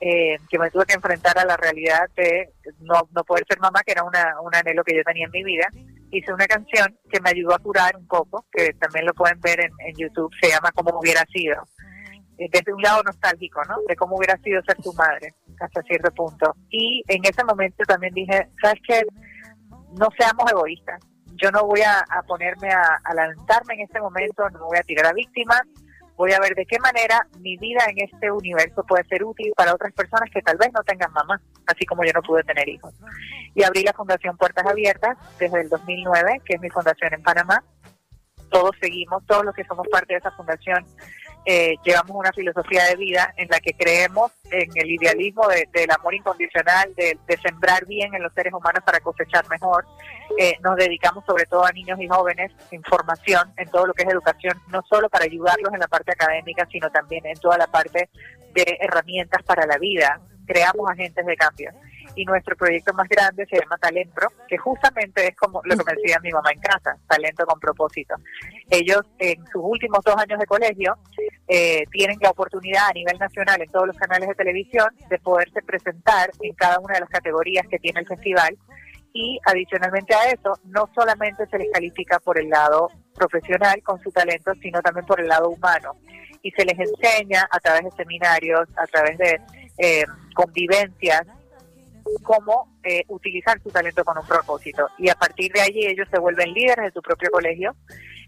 [0.00, 3.82] eh, que me tuve que enfrentar a la realidad de no, no poder ser mamá,
[3.84, 5.68] que era una, un anhelo que yo tenía en mi vida,
[6.10, 9.60] hice una canción que me ayudó a curar un poco, que también lo pueden ver
[9.60, 11.62] en, en YouTube, se llama Como hubiera sido.
[12.40, 13.76] Eh, desde un lado nostálgico, ¿no?
[13.86, 16.54] De cómo hubiera sido ser tu madre hasta cierto punto.
[16.70, 19.02] Y en ese momento también dije, ¿sabes qué?
[19.98, 21.00] No seamos egoístas.
[21.36, 25.06] Yo no voy a, ponerme a, a, lanzarme en este momento, no voy a tirar
[25.06, 25.60] a víctimas,
[26.20, 29.72] voy a ver de qué manera mi vida en este universo puede ser útil para
[29.72, 32.92] otras personas que tal vez no tengan mamá, así como yo no pude tener hijos.
[33.54, 37.64] Y abrí la Fundación Puertas Abiertas desde el 2009, que es mi fundación en Panamá,
[38.50, 40.84] todos seguimos, todos los que somos parte de esa fundación,
[41.46, 46.14] eh, llevamos una filosofía de vida en la que creemos en el idealismo del amor
[46.14, 49.86] incondicional, de, sembrar bien en los seres humanos para cosechar mejor.
[50.38, 54.02] Eh, nos dedicamos sobre todo a niños y jóvenes en formación, en todo lo que
[54.02, 57.66] es educación, no solo para ayudarlos en la parte académica, sino también en toda la
[57.66, 58.10] parte
[58.52, 60.20] de herramientas para la vida.
[60.46, 61.72] Creamos agentes de cambio
[62.14, 65.94] y nuestro proyecto más grande se llama Talento, que justamente es como lo que me
[65.94, 68.14] decía mi mamá en casa, talento con propósito.
[68.68, 70.96] Ellos en sus últimos dos años de colegio
[71.48, 75.62] eh, tienen la oportunidad a nivel nacional en todos los canales de televisión de poderse
[75.62, 78.56] presentar en cada una de las categorías que tiene el festival
[79.12, 84.12] y adicionalmente a eso no solamente se les califica por el lado profesional con su
[84.12, 85.96] talento, sino también por el lado humano
[86.42, 89.40] y se les enseña a través de seminarios, a través de
[89.78, 90.04] eh,
[90.34, 91.22] convivencias
[92.22, 94.88] cómo eh, utilizar su talento con un propósito.
[94.98, 97.74] Y a partir de allí ellos se vuelven líderes de su propio colegio.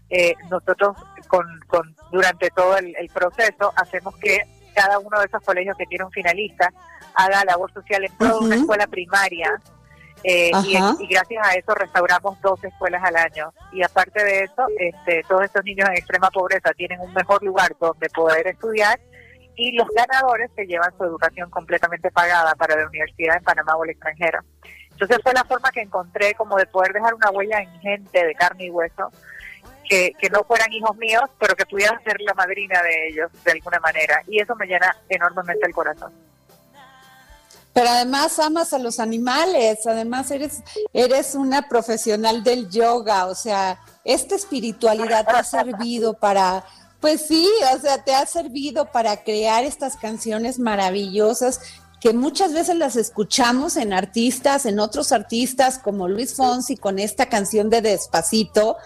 [0.09, 0.95] Eh, nosotros
[1.27, 4.39] con, con, durante todo el, proceso hacemos que
[4.75, 6.71] cada uno de esos colegios que tiene un finalista
[7.15, 9.59] haga labor social en toda una escuela primaria
[10.23, 13.53] eh, y, y, gracias a eso restauramos dos escuelas al año.
[13.71, 17.75] Y aparte de eso, este, todos estos niños en extrema pobreza tienen un mejor lugar
[17.79, 18.99] donde poder estudiar
[19.55, 23.83] y los ganadores se llevan su educación completamente pagada para la universidad en Panamá o
[23.83, 24.39] el extranjero.
[24.91, 28.35] Entonces fue la forma que encontré como de poder dejar una huella en gente de
[28.35, 29.11] carne y hueso,
[29.87, 33.51] que, que no fueran hijos míos, pero que pudiera ser la madrina de ellos de
[33.51, 34.23] alguna manera.
[34.27, 36.13] Y eso me llena enormemente el corazón.
[37.73, 40.61] Pero además amas a los animales, además eres,
[40.93, 46.63] eres una profesional del yoga, o sea, esta espiritualidad te ha servido para
[47.03, 51.59] pues sí, o sea, te ha servido para crear estas canciones maravillosas
[51.99, 57.25] que muchas veces las escuchamos en artistas, en otros artistas como Luis Fonsi con esta
[57.25, 58.77] canción de Despacito,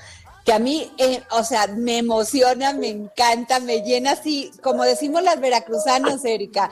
[0.43, 5.22] que a mí, eh, o sea, me emociona, me encanta, me llena así, como decimos
[5.22, 6.72] las veracruzanas, Erika,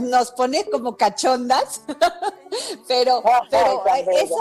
[0.00, 1.80] nos pone como cachondas,
[2.86, 4.36] pero, pero esa,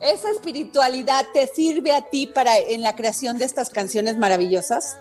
[0.00, 4.96] esa espiritualidad te sirve a ti para en la creación de estas canciones maravillosas.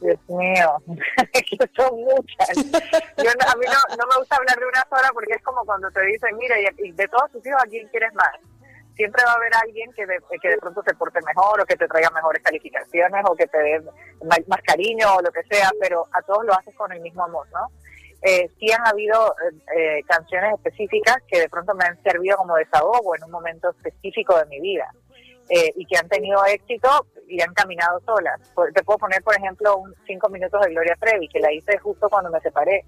[0.00, 0.82] Dios mío,
[1.76, 2.56] son muchas.
[2.56, 6.04] Yo, a mí no, me gusta hablar de una sola porque es como cuando te
[6.06, 8.57] dicen, mira, y de todos tus hijos, ¿a quién quieres más?
[8.98, 11.76] Siempre va a haber alguien que de, que de pronto se porte mejor o que
[11.76, 13.80] te traiga mejores calificaciones o que te dé
[14.24, 17.46] más, cariño o lo que sea, pero a todos lo haces con el mismo amor,
[17.52, 17.68] ¿no?
[18.22, 19.36] Eh, sí han habido
[19.76, 24.36] eh, canciones específicas que de pronto me han servido como desahogo en un momento específico
[24.36, 24.92] de mi vida
[25.48, 26.88] eh, y que han tenido éxito
[27.28, 28.40] y han caminado solas.
[28.74, 32.08] Te puedo poner, por ejemplo, un cinco minutos de Gloria Trevi, que la hice justo
[32.08, 32.84] cuando me separé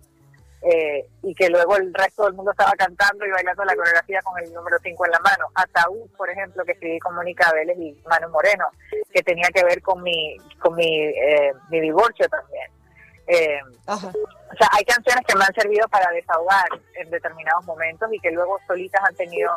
[0.63, 4.39] eh, y que luego el resto del mundo estaba cantando y bailando la coreografía con
[4.43, 5.47] el número 5 en la mano.
[5.55, 8.67] Ataúd, por ejemplo, que escribí con Mónica Vélez y Manu Moreno,
[9.11, 12.71] que tenía que ver con mi, con mi, eh, mi divorcio también.
[13.27, 18.19] Eh, o sea, hay canciones que me han servido para desahogar en determinados momentos y
[18.19, 19.51] que luego solitas han tenido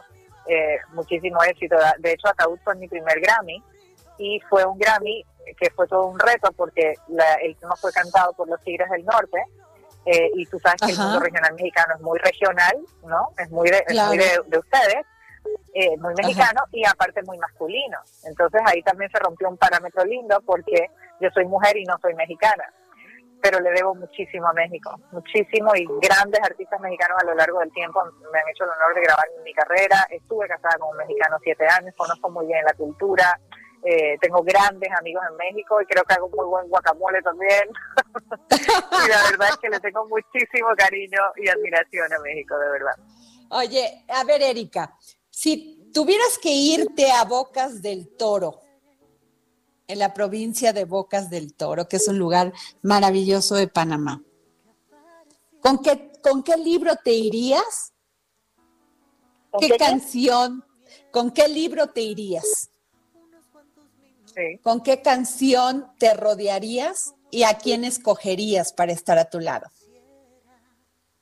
[0.91, 1.78] muchísimo éxito.
[1.99, 3.64] De hecho, Ataúd fue mi primer Grammy
[4.18, 5.26] y fue un Grammy
[5.58, 9.06] que fue todo un reto porque la, el tema fue cantado por los Tigres del
[9.06, 9.43] Norte.
[10.06, 13.30] Eh, y tú sabes que el mundo regional mexicano es muy regional, ¿no?
[13.38, 15.06] Es muy de, es muy de, de ustedes,
[15.74, 17.99] eh, muy mexicano y aparte muy masculino.
[18.26, 20.88] Entonces ahí también se rompió un parámetro lindo porque
[21.22, 22.66] yo soy mujer y no soy mexicana
[23.43, 27.74] pero le debo muchísimo a México, muchísimo y grandes artistas mexicanos a lo largo del
[27.74, 28.01] tiempo
[28.32, 30.08] me han hecho el honor de grabar en mi carrera.
[30.10, 33.38] Estuve casada con un mexicano siete años, conozco muy bien la cultura,
[33.86, 37.70] eh, tengo grandes amigos en México y creo que hago muy buen guacamole también.
[38.52, 42.96] y la verdad es que le tengo muchísimo cariño y admiración a México, de verdad.
[43.50, 44.98] Oye, a ver, Erika,
[45.30, 48.62] si tuvieras que irte a Bocas del Toro,
[49.88, 54.24] en la provincia de Bocas del Toro, que es un lugar maravilloso de Panamá.
[55.60, 57.94] ¿Con qué, con qué libro te irías?
[59.60, 60.66] ¿Qué, canción?
[61.12, 62.70] ¿Con qué libro te irías?
[64.62, 69.68] ¿Con qué canción te rodearías y a quién escogerías para estar a tu lado?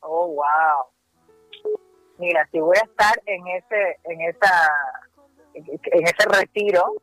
[0.01, 0.86] Oh, wow.
[2.18, 4.72] Mira, si voy a estar en ese, en esa,
[5.53, 7.01] en ese retiro,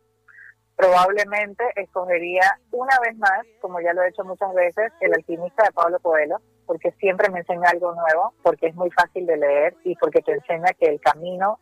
[0.76, 5.72] probablemente escogería una vez más, como ya lo he hecho muchas veces, El alquimista de
[5.72, 9.96] Pablo Coelho, porque siempre me enseña algo nuevo, porque es muy fácil de leer y
[9.96, 11.58] porque te enseña que el camino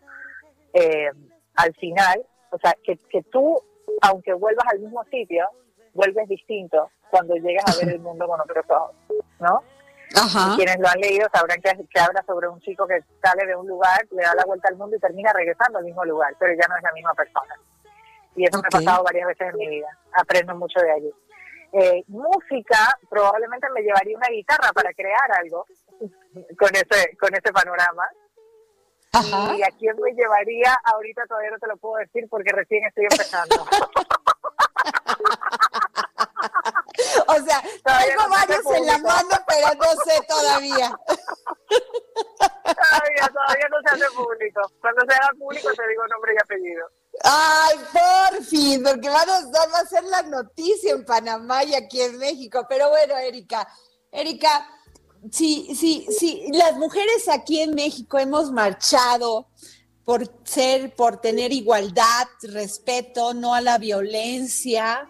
[0.74, 1.10] eh,
[1.54, 3.58] al final, o sea, que, que tú,
[4.02, 5.48] aunque vuelvas al mismo sitio,
[5.94, 8.94] vuelves distinto cuando llegas a ver el mundo con otros ojos,
[9.40, 9.62] ¿no?
[10.08, 13.56] Y quienes lo han leído sabrán que, que, habla sobre un chico que sale de
[13.56, 16.52] un lugar, le da la vuelta al mundo y termina regresando al mismo lugar, pero
[16.52, 17.54] ya no es la misma persona
[18.36, 19.88] y eso me ha pasado varias veces en mi vida.
[20.12, 21.12] Aprendo mucho de allí.
[21.72, 25.66] Eh, música, probablemente me llevaría una guitarra para crear algo
[26.58, 28.08] con ese, con ese panorama.
[29.24, 33.04] Y a quién me llevaría, ahorita todavía no te lo puedo decir porque recién estoy
[33.10, 33.56] empezando.
[37.28, 40.90] o sea, tengo varios en la mano, pero no sé todavía.
[42.62, 44.60] todavía, todavía no se hace público.
[44.80, 46.86] Cuando se haga público te digo nombre y apellido.
[47.24, 52.02] Ay, por fin, porque va a, va a ser la noticia en Panamá y aquí
[52.02, 52.66] en México.
[52.68, 53.66] Pero bueno, Erika,
[54.10, 54.68] Erika,
[55.30, 59.48] sí, sí, sí, las mujeres aquí en México hemos marchado
[60.04, 65.08] por ser, por tener igualdad, respeto, no a la violencia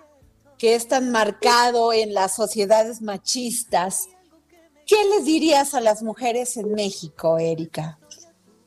[0.59, 4.09] que es tan marcado en las sociedades machistas.
[4.87, 7.99] ¿Qué les dirías a las mujeres en México, Erika?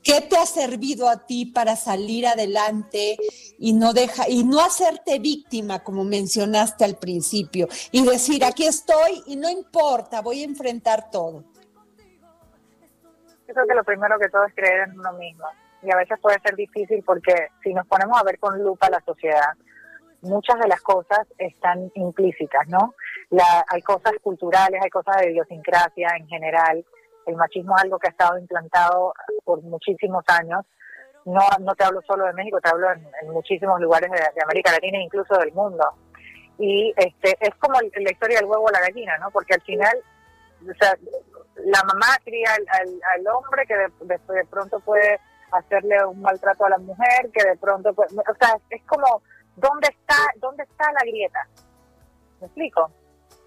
[0.10, 3.16] ¿Qué te ha servido a ti para salir adelante
[3.60, 9.22] y no deja y no hacerte víctima como mencionaste al principio y decir aquí estoy
[9.28, 11.43] y no importa, voy a enfrentar todo?
[13.47, 15.45] Yo creo que lo primero que todo es creer en uno mismo
[15.84, 19.03] y a veces puede ser difícil porque si nos ponemos a ver con lupa la
[19.05, 19.53] sociedad,
[20.22, 22.95] muchas de las cosas están implícitas, ¿no?
[23.30, 26.84] La, hay cosas culturales, hay cosas de idiosincrasia en general
[27.26, 29.14] el machismo es algo que ha estado implantado
[29.44, 30.66] por muchísimos años.
[31.26, 34.98] No, no te hablo solo de México, te hablo en, muchísimos lugares de, América Latina
[34.98, 35.86] e incluso del mundo.
[36.58, 39.30] Y este es como la historia del huevo o la gallina, ¿no?
[39.32, 39.98] Porque al final,
[40.62, 40.98] o sea,
[41.66, 45.20] la mamá cría al, hombre que de, de, pronto puede
[45.52, 49.22] hacerle un maltrato a la mujer, que de pronto, puede, o sea, es como,
[49.56, 51.48] ¿dónde está, dónde está la grieta?
[52.40, 52.92] ¿Me explico?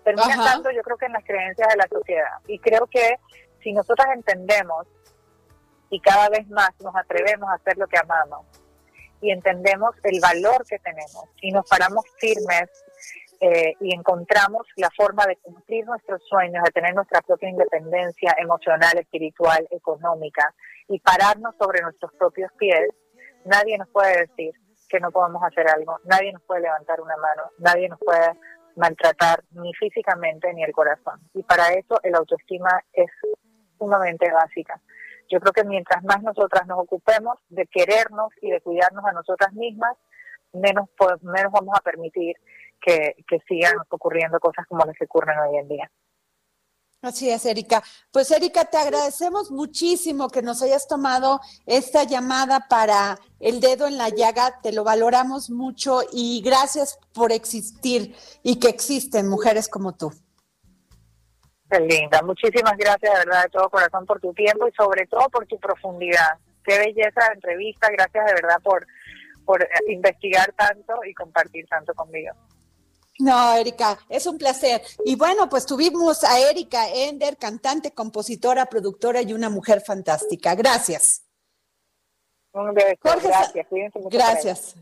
[0.05, 2.39] Termina estando yo creo que en las creencias de la sociedad.
[2.49, 3.19] Y creo que
[3.63, 4.87] si nosotras entendemos
[5.91, 8.47] y cada vez más nos atrevemos a hacer lo que amamos
[9.21, 12.69] y entendemos el valor que tenemos y nos paramos firmes
[13.41, 18.97] eh, y encontramos la forma de cumplir nuestros sueños, de tener nuestra propia independencia emocional,
[18.99, 20.55] espiritual, económica
[20.89, 22.89] y pararnos sobre nuestros propios pies,
[23.45, 24.55] nadie nos puede decir
[24.89, 28.33] que no podemos hacer algo, nadie nos puede levantar una mano, nadie nos puede
[28.77, 31.21] maltratar ni físicamente ni el corazón.
[31.35, 33.11] Y para eso el autoestima es
[33.83, 34.81] sumamente básica.
[35.29, 39.53] Yo creo que mientras más nosotras nos ocupemos de querernos y de cuidarnos a nosotras
[39.55, 39.97] mismas,
[40.53, 40.89] menos,
[41.23, 42.37] menos vamos a permitir
[42.81, 45.91] que, que sigan ocurriendo cosas como las que ocurren hoy en día.
[47.01, 47.83] Así es, Erika.
[48.13, 53.99] Pues Erika, te agradecemos muchísimo que nos hayas tomado esta llamada para el dedo en
[53.99, 58.15] la llaga, te lo valoramos mucho y gracias por existir
[58.45, 60.13] y que existen mujeres como tú
[61.81, 62.23] linda.
[62.23, 65.59] Muchísimas gracias de verdad de todo corazón por tu tiempo y sobre todo por tu
[65.59, 66.39] profundidad.
[66.65, 67.89] Qué belleza de entrevista.
[67.91, 68.87] Gracias de verdad por,
[69.45, 72.33] por investigar tanto y compartir tanto conmigo.
[73.19, 74.83] No, Erika, es un placer.
[75.05, 80.55] Y bueno, pues tuvimos a Erika Ender, cantante, compositora, productora y una mujer fantástica.
[80.55, 81.25] Gracias.
[82.53, 82.97] Jorge,
[83.29, 83.67] gracias.
[84.11, 84.77] Gracias.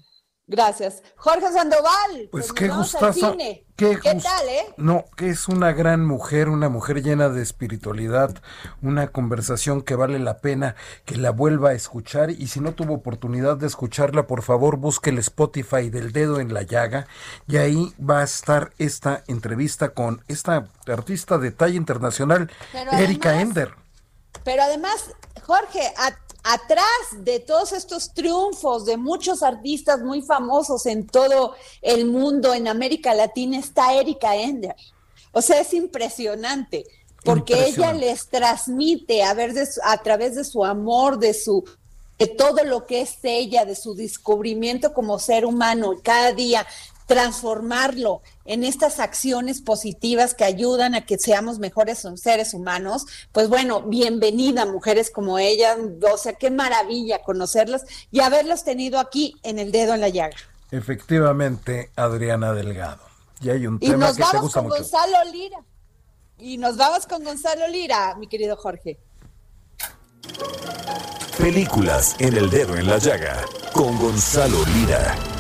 [0.51, 1.05] Gracias.
[1.15, 2.29] Jorge Sandoval.
[2.33, 3.37] Pues, qué gustazo.
[3.77, 4.75] Qué, tal, eh?
[4.77, 8.35] No, que es una gran mujer, una mujer llena de espiritualidad,
[8.83, 10.75] una conversación que vale la pena
[11.07, 15.09] que la vuelva a escuchar y si no tuvo oportunidad de escucharla, por favor busque
[15.09, 17.07] el Spotify del dedo en la llaga
[17.49, 22.51] y ahí va a estar esta entrevista con esta artista de talla internacional,
[22.93, 23.81] Erika Ender.
[24.45, 25.11] Pero además,
[25.45, 26.85] Jorge, a atrás
[27.19, 33.15] de todos estos triunfos de muchos artistas muy famosos en todo el mundo, en América
[33.15, 34.77] Latina, está Erika Ender.
[35.33, 36.87] O sea, es impresionante,
[37.25, 41.65] porque ella les transmite a, ver a través de su amor, de su
[42.19, 46.67] de todo lo que es ella, de su descubrimiento como ser humano cada día,
[47.11, 53.83] transformarlo en estas acciones positivas que ayudan a que seamos mejores seres humanos, pues bueno,
[53.83, 55.77] bienvenida mujeres como ella,
[56.09, 60.37] o sea, qué maravilla conocerlas y haberlas tenido aquí en el dedo en la llaga.
[60.71, 63.03] Efectivamente, Adriana Delgado.
[63.41, 64.81] Y hay un tema que te gusta con mucho.
[64.81, 65.59] Gonzalo Lira.
[66.39, 69.01] Y nos vamos con Gonzalo Lira, mi querido Jorge.
[71.37, 75.40] Películas en el dedo en la llaga con Gonzalo Lira.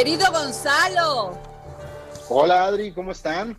[0.00, 1.38] Querido Gonzalo.
[2.30, 3.54] Hola Adri, ¿cómo están?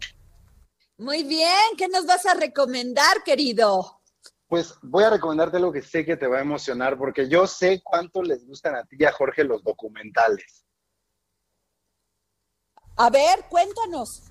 [0.97, 4.01] Muy bien, ¿qué nos vas a recomendar, querido?
[4.47, 7.79] Pues voy a recomendarte algo que sé que te va a emocionar porque yo sé
[7.83, 10.65] cuánto les gustan a ti y a Jorge los documentales.
[12.97, 14.30] A ver, cuéntanos.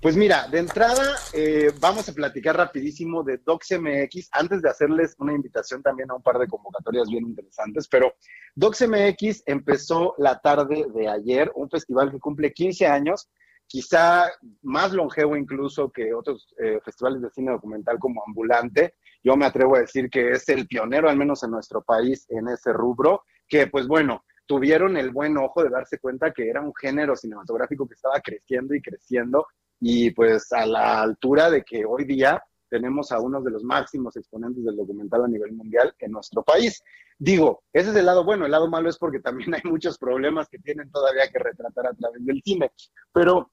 [0.00, 5.32] Pues mira, de entrada eh, vamos a platicar rapidísimo de DocsMX antes de hacerles una
[5.32, 8.14] invitación también a un par de convocatorias bien interesantes, pero
[8.54, 13.30] DocsMX empezó la tarde de ayer, un festival que cumple 15 años,
[13.66, 14.30] quizá
[14.62, 18.94] más longevo incluso que otros eh, festivales de cine documental como Ambulante.
[19.22, 22.48] Yo me atrevo a decir que es el pionero, al menos en nuestro país, en
[22.48, 26.74] ese rubro, que pues bueno, tuvieron el buen ojo de darse cuenta que era un
[26.74, 29.46] género cinematográfico que estaba creciendo y creciendo
[29.80, 34.16] y pues a la altura de que hoy día tenemos a uno de los máximos
[34.16, 36.82] exponentes del documental a nivel mundial en nuestro país.
[37.18, 40.48] Digo, ese es el lado bueno, el lado malo es porque también hay muchos problemas
[40.48, 42.70] que tienen todavía que retratar a través del cine,
[43.12, 43.50] pero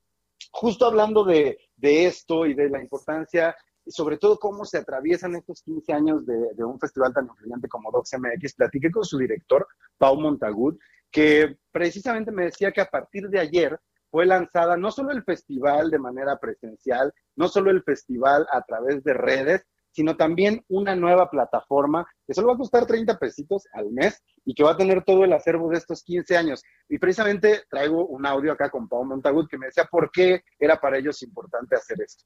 [0.52, 3.56] justo hablando de, esto y de la importancia
[3.86, 7.92] y sobre todo cómo se atraviesan estos 15 años de, un festival tan influyente como
[7.92, 9.68] DocsMX, platiqué con su director,
[9.98, 10.78] Pau Montagud,
[11.10, 13.80] que precisamente me decía que a partir de ayer
[14.18, 19.04] fue lanzada no solo el festival de manera presencial, no solo el festival a través
[19.04, 19.62] de redes,
[19.92, 24.56] sino también una nueva plataforma que solo va a costar 30 pesitos al mes y
[24.56, 26.64] que va a tener todo el acervo de estos 15 años.
[26.90, 30.82] Y precisamente traigo un audio acá con Pau Montagut que me decía por qué era
[30.82, 32.26] para ellos importante hacer esto.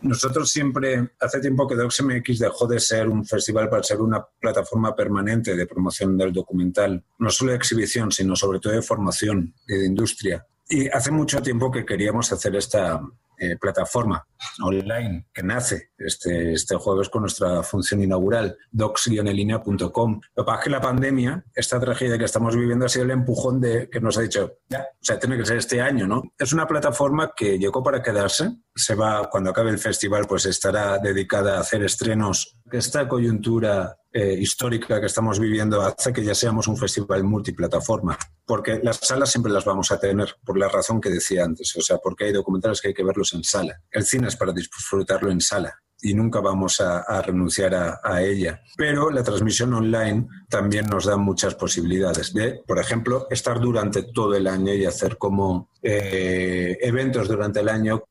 [0.00, 4.96] Nosotros siempre, hace tiempo que DocsMX dejó de ser un festival para ser una plataforma
[4.96, 9.74] permanente de promoción del documental, no solo de exhibición, sino sobre todo de formación y
[9.76, 10.44] de industria.
[10.68, 13.00] Y hace mucho tiempo que queríamos hacer esta
[13.38, 14.26] eh, plataforma
[14.62, 20.20] online que nace este, este jueves con nuestra función inaugural, docs-enlinea.com.
[20.34, 23.60] Lo que pasa que la pandemia, esta tragedia que estamos viviendo, ha sido el empujón
[23.60, 26.22] de que nos ha dicho, ya, o sea, tiene que ser este año, ¿no?
[26.38, 28.50] Es una plataforma que llegó para quedarse.
[28.74, 32.56] Se va, cuando acabe el festival, pues estará dedicada a hacer estrenos.
[32.70, 38.78] Esta coyuntura eh, histórica que estamos viviendo hace que ya seamos un festival multiplataforma, porque
[38.82, 41.96] las salas siempre las vamos a tener, por la razón que decía antes, o sea,
[41.96, 43.80] porque hay documentales que hay que verlos en sala.
[43.90, 48.60] El cine para disfrutarlo en sala y nunca vamos a, renunciar a, ella.
[48.76, 54.34] Pero la transmisión online también nos da muchas posibilidades de, por ejemplo, estar durante todo
[54.34, 58.02] el año y hacer como eh, eventos durante el año.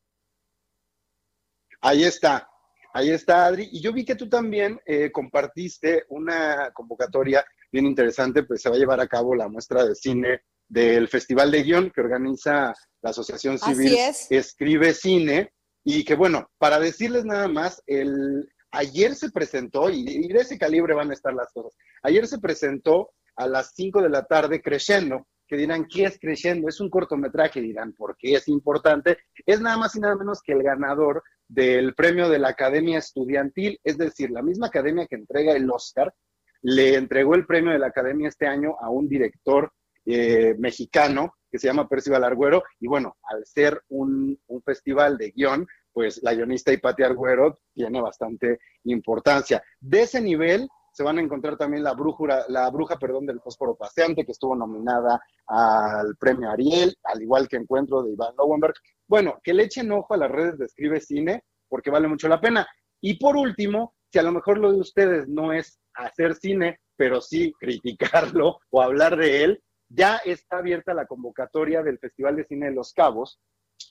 [1.82, 2.48] Ahí está.
[2.94, 3.68] Ahí está, Adri.
[3.72, 8.76] Y yo vi que tú también eh, compartiste una convocatoria bien interesante, pues se va
[8.76, 13.10] a llevar a cabo la muestra de cine del Festival de Guión que organiza la
[13.10, 13.98] Asociación Civil
[14.30, 15.52] Escribe Cine.
[15.84, 20.94] Y que bueno, para decirles nada más, el, ayer se presentó, y, de ese calibre
[20.94, 25.26] van a estar las cosas, ayer se presentó a las 5 de la tarde Crescendo,
[25.46, 26.68] que dirán, ¿qué es Crescendo?
[26.68, 29.18] Es un cortometraje, dirán, ¿por qué es importante?
[29.44, 33.78] Es nada más y nada menos que el ganador del premio de la Academia Estudiantil,
[33.84, 36.14] es decir, la misma academia que entrega el Oscar,
[36.62, 39.72] le entregó el premio de la Academia este año a un director
[40.06, 45.66] eh, mexicano que se llama Percival Arguero, y bueno, al ser un, festival de guion,
[45.92, 49.62] pues la guionista Hipatia Arguero tiene bastante importancia.
[49.78, 53.74] De ese nivel se van a encontrar también la brújula, la bruja, perdón, del fósforo
[53.74, 58.74] paseante, que estuvo nominada al premio Ariel, al igual que Encuentro de Iván Lowenberg.
[59.06, 62.40] Bueno, que le echen ojo a las redes de Escribe Cine, porque vale mucho la
[62.40, 62.66] pena.
[63.00, 67.20] Y por último, si a lo mejor lo de ustedes no es hacer cine, pero
[67.20, 69.62] sí criticarlo o hablar de él,
[69.94, 73.40] ya está abierta la convocatoria del Festival de Cine de Los Cabos,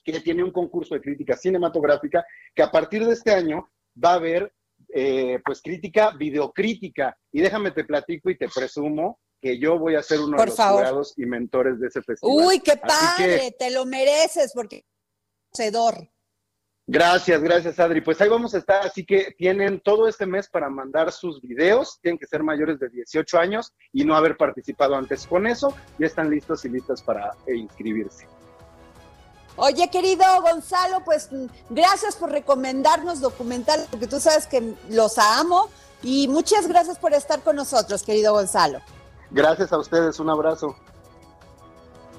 [0.04, 2.24] que tiene un concurso de crítica cinematográfica
[2.54, 3.68] que a partir de este año
[4.02, 4.52] va a haber
[4.88, 7.16] eh, pues crítica videocrítica.
[7.30, 10.54] Y déjame te platico y te presumo que yo voy a ser uno de los
[10.54, 12.46] jurados y mentores de ese festival.
[12.46, 14.84] Uy, qué padre, te lo mereces porque
[15.50, 16.11] conocedor.
[16.86, 18.00] Gracias, gracias Adri.
[18.00, 21.98] Pues ahí vamos a estar, así que tienen todo este mes para mandar sus videos,
[22.02, 25.26] tienen que ser mayores de 18 años y no haber participado antes.
[25.26, 28.26] Con eso ya están listos y listas para eh, inscribirse.
[29.56, 35.68] Oye, querido Gonzalo, pues mm, gracias por recomendarnos documentales, porque tú sabes que los amo
[36.02, 38.80] y muchas gracias por estar con nosotros, querido Gonzalo.
[39.30, 40.74] Gracias a ustedes, un abrazo.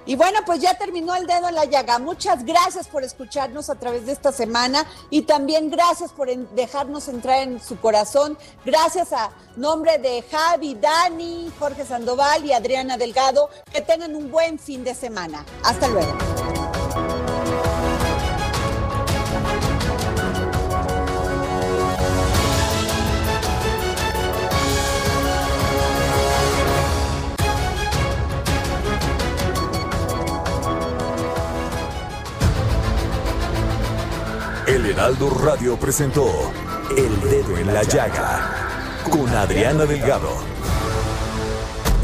[0.06, 2.00] Y bueno, pues ya terminó el dedo en la llaga.
[2.00, 7.44] Muchas gracias por escucharnos a través de esta semana y también gracias por dejarnos entrar
[7.44, 8.38] en su corazón.
[8.66, 13.50] Gracias a nombre de Javi, Dani, Jorge Sandoval y Adriana Delgado.
[13.72, 15.46] Que tengan un buen fin de semana.
[15.64, 16.63] Hasta luego.
[34.94, 36.28] Heraldo Radio presentó
[36.96, 40.30] El Dedo en la Llaga con Adriana Delgado.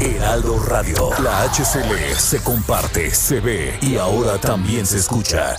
[0.00, 5.56] Heraldo Radio, la HCL se comparte, se ve y ahora también se escucha.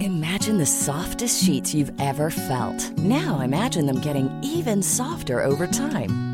[0.00, 2.90] Imagine the softest sheets you've ever felt.
[2.98, 6.33] Now imagine them getting even softer over time.